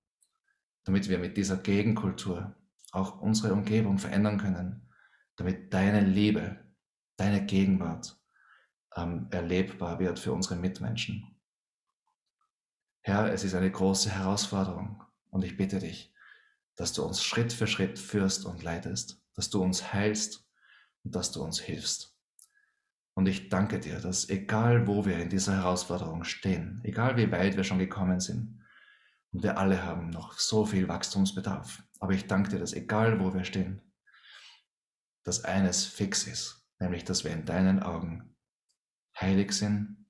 damit 0.83 1.07
wir 1.07 1.19
mit 1.19 1.37
dieser 1.37 1.57
Gegenkultur 1.57 2.55
auch 2.91 3.21
unsere 3.21 3.53
Umgebung 3.53 3.99
verändern 3.99 4.39
können, 4.39 4.89
damit 5.35 5.71
deine 5.71 6.01
Liebe, 6.01 6.65
deine 7.15 7.45
Gegenwart 7.45 8.19
ähm, 8.95 9.27
erlebbar 9.29 9.99
wird 9.99 10.17
für 10.17 10.33
unsere 10.33 10.55
Mitmenschen. 10.55 11.39
Herr, 13.01 13.31
es 13.31 13.43
ist 13.43 13.53
eine 13.53 13.71
große 13.71 14.09
Herausforderung 14.09 15.03
und 15.29 15.43
ich 15.43 15.57
bitte 15.57 15.79
dich, 15.79 16.11
dass 16.75 16.93
du 16.93 17.03
uns 17.03 17.23
Schritt 17.23 17.53
für 17.53 17.67
Schritt 17.67 17.99
führst 17.99 18.45
und 18.45 18.63
leitest, 18.63 19.21
dass 19.35 19.49
du 19.49 19.61
uns 19.61 19.93
heilst 19.93 20.43
und 21.03 21.13
dass 21.13 21.31
du 21.31 21.43
uns 21.43 21.59
hilfst. 21.59 22.16
Und 23.17 23.25
ich 23.25 23.49
danke 23.49 23.79
dir, 23.79 23.99
dass 23.99 24.29
egal 24.29 24.85
wo 24.85 25.03
wir 25.03 25.17
in 25.17 25.29
dieser 25.29 25.55
Herausforderung 25.55 26.23
stehen, 26.23 26.79
egal 26.83 27.17
wie 27.17 27.31
weit 27.31 27.57
wir 27.57 27.63
schon 27.63 27.79
gekommen 27.79 28.19
sind, 28.19 28.63
und 29.31 29.41
wir 29.41 29.57
alle 29.57 29.81
haben 29.81 30.11
noch 30.11 30.37
so 30.37 30.67
viel 30.67 30.87
Wachstumsbedarf, 30.87 31.81
aber 31.99 32.13
ich 32.13 32.27
danke 32.27 32.51
dir, 32.51 32.59
dass 32.59 32.73
egal 32.73 33.19
wo 33.19 33.33
wir 33.33 33.43
stehen, 33.43 33.81
dass 35.23 35.43
eines 35.43 35.83
fix 35.83 36.27
ist, 36.27 36.69
nämlich 36.77 37.05
dass 37.05 37.23
wir 37.23 37.31
in 37.31 37.43
deinen 37.43 37.81
Augen 37.81 38.35
heilig 39.19 39.51
sind 39.53 40.05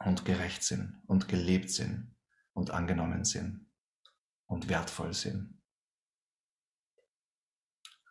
und 0.00 0.26
gerecht 0.26 0.64
sind 0.64 1.00
und 1.06 1.28
gelebt 1.28 1.70
sind 1.70 2.14
und 2.52 2.72
angenommen 2.72 3.24
sind 3.24 3.70
und 4.44 4.68
wertvoll 4.68 5.14
sind. 5.14 5.62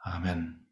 Amen. 0.02 0.62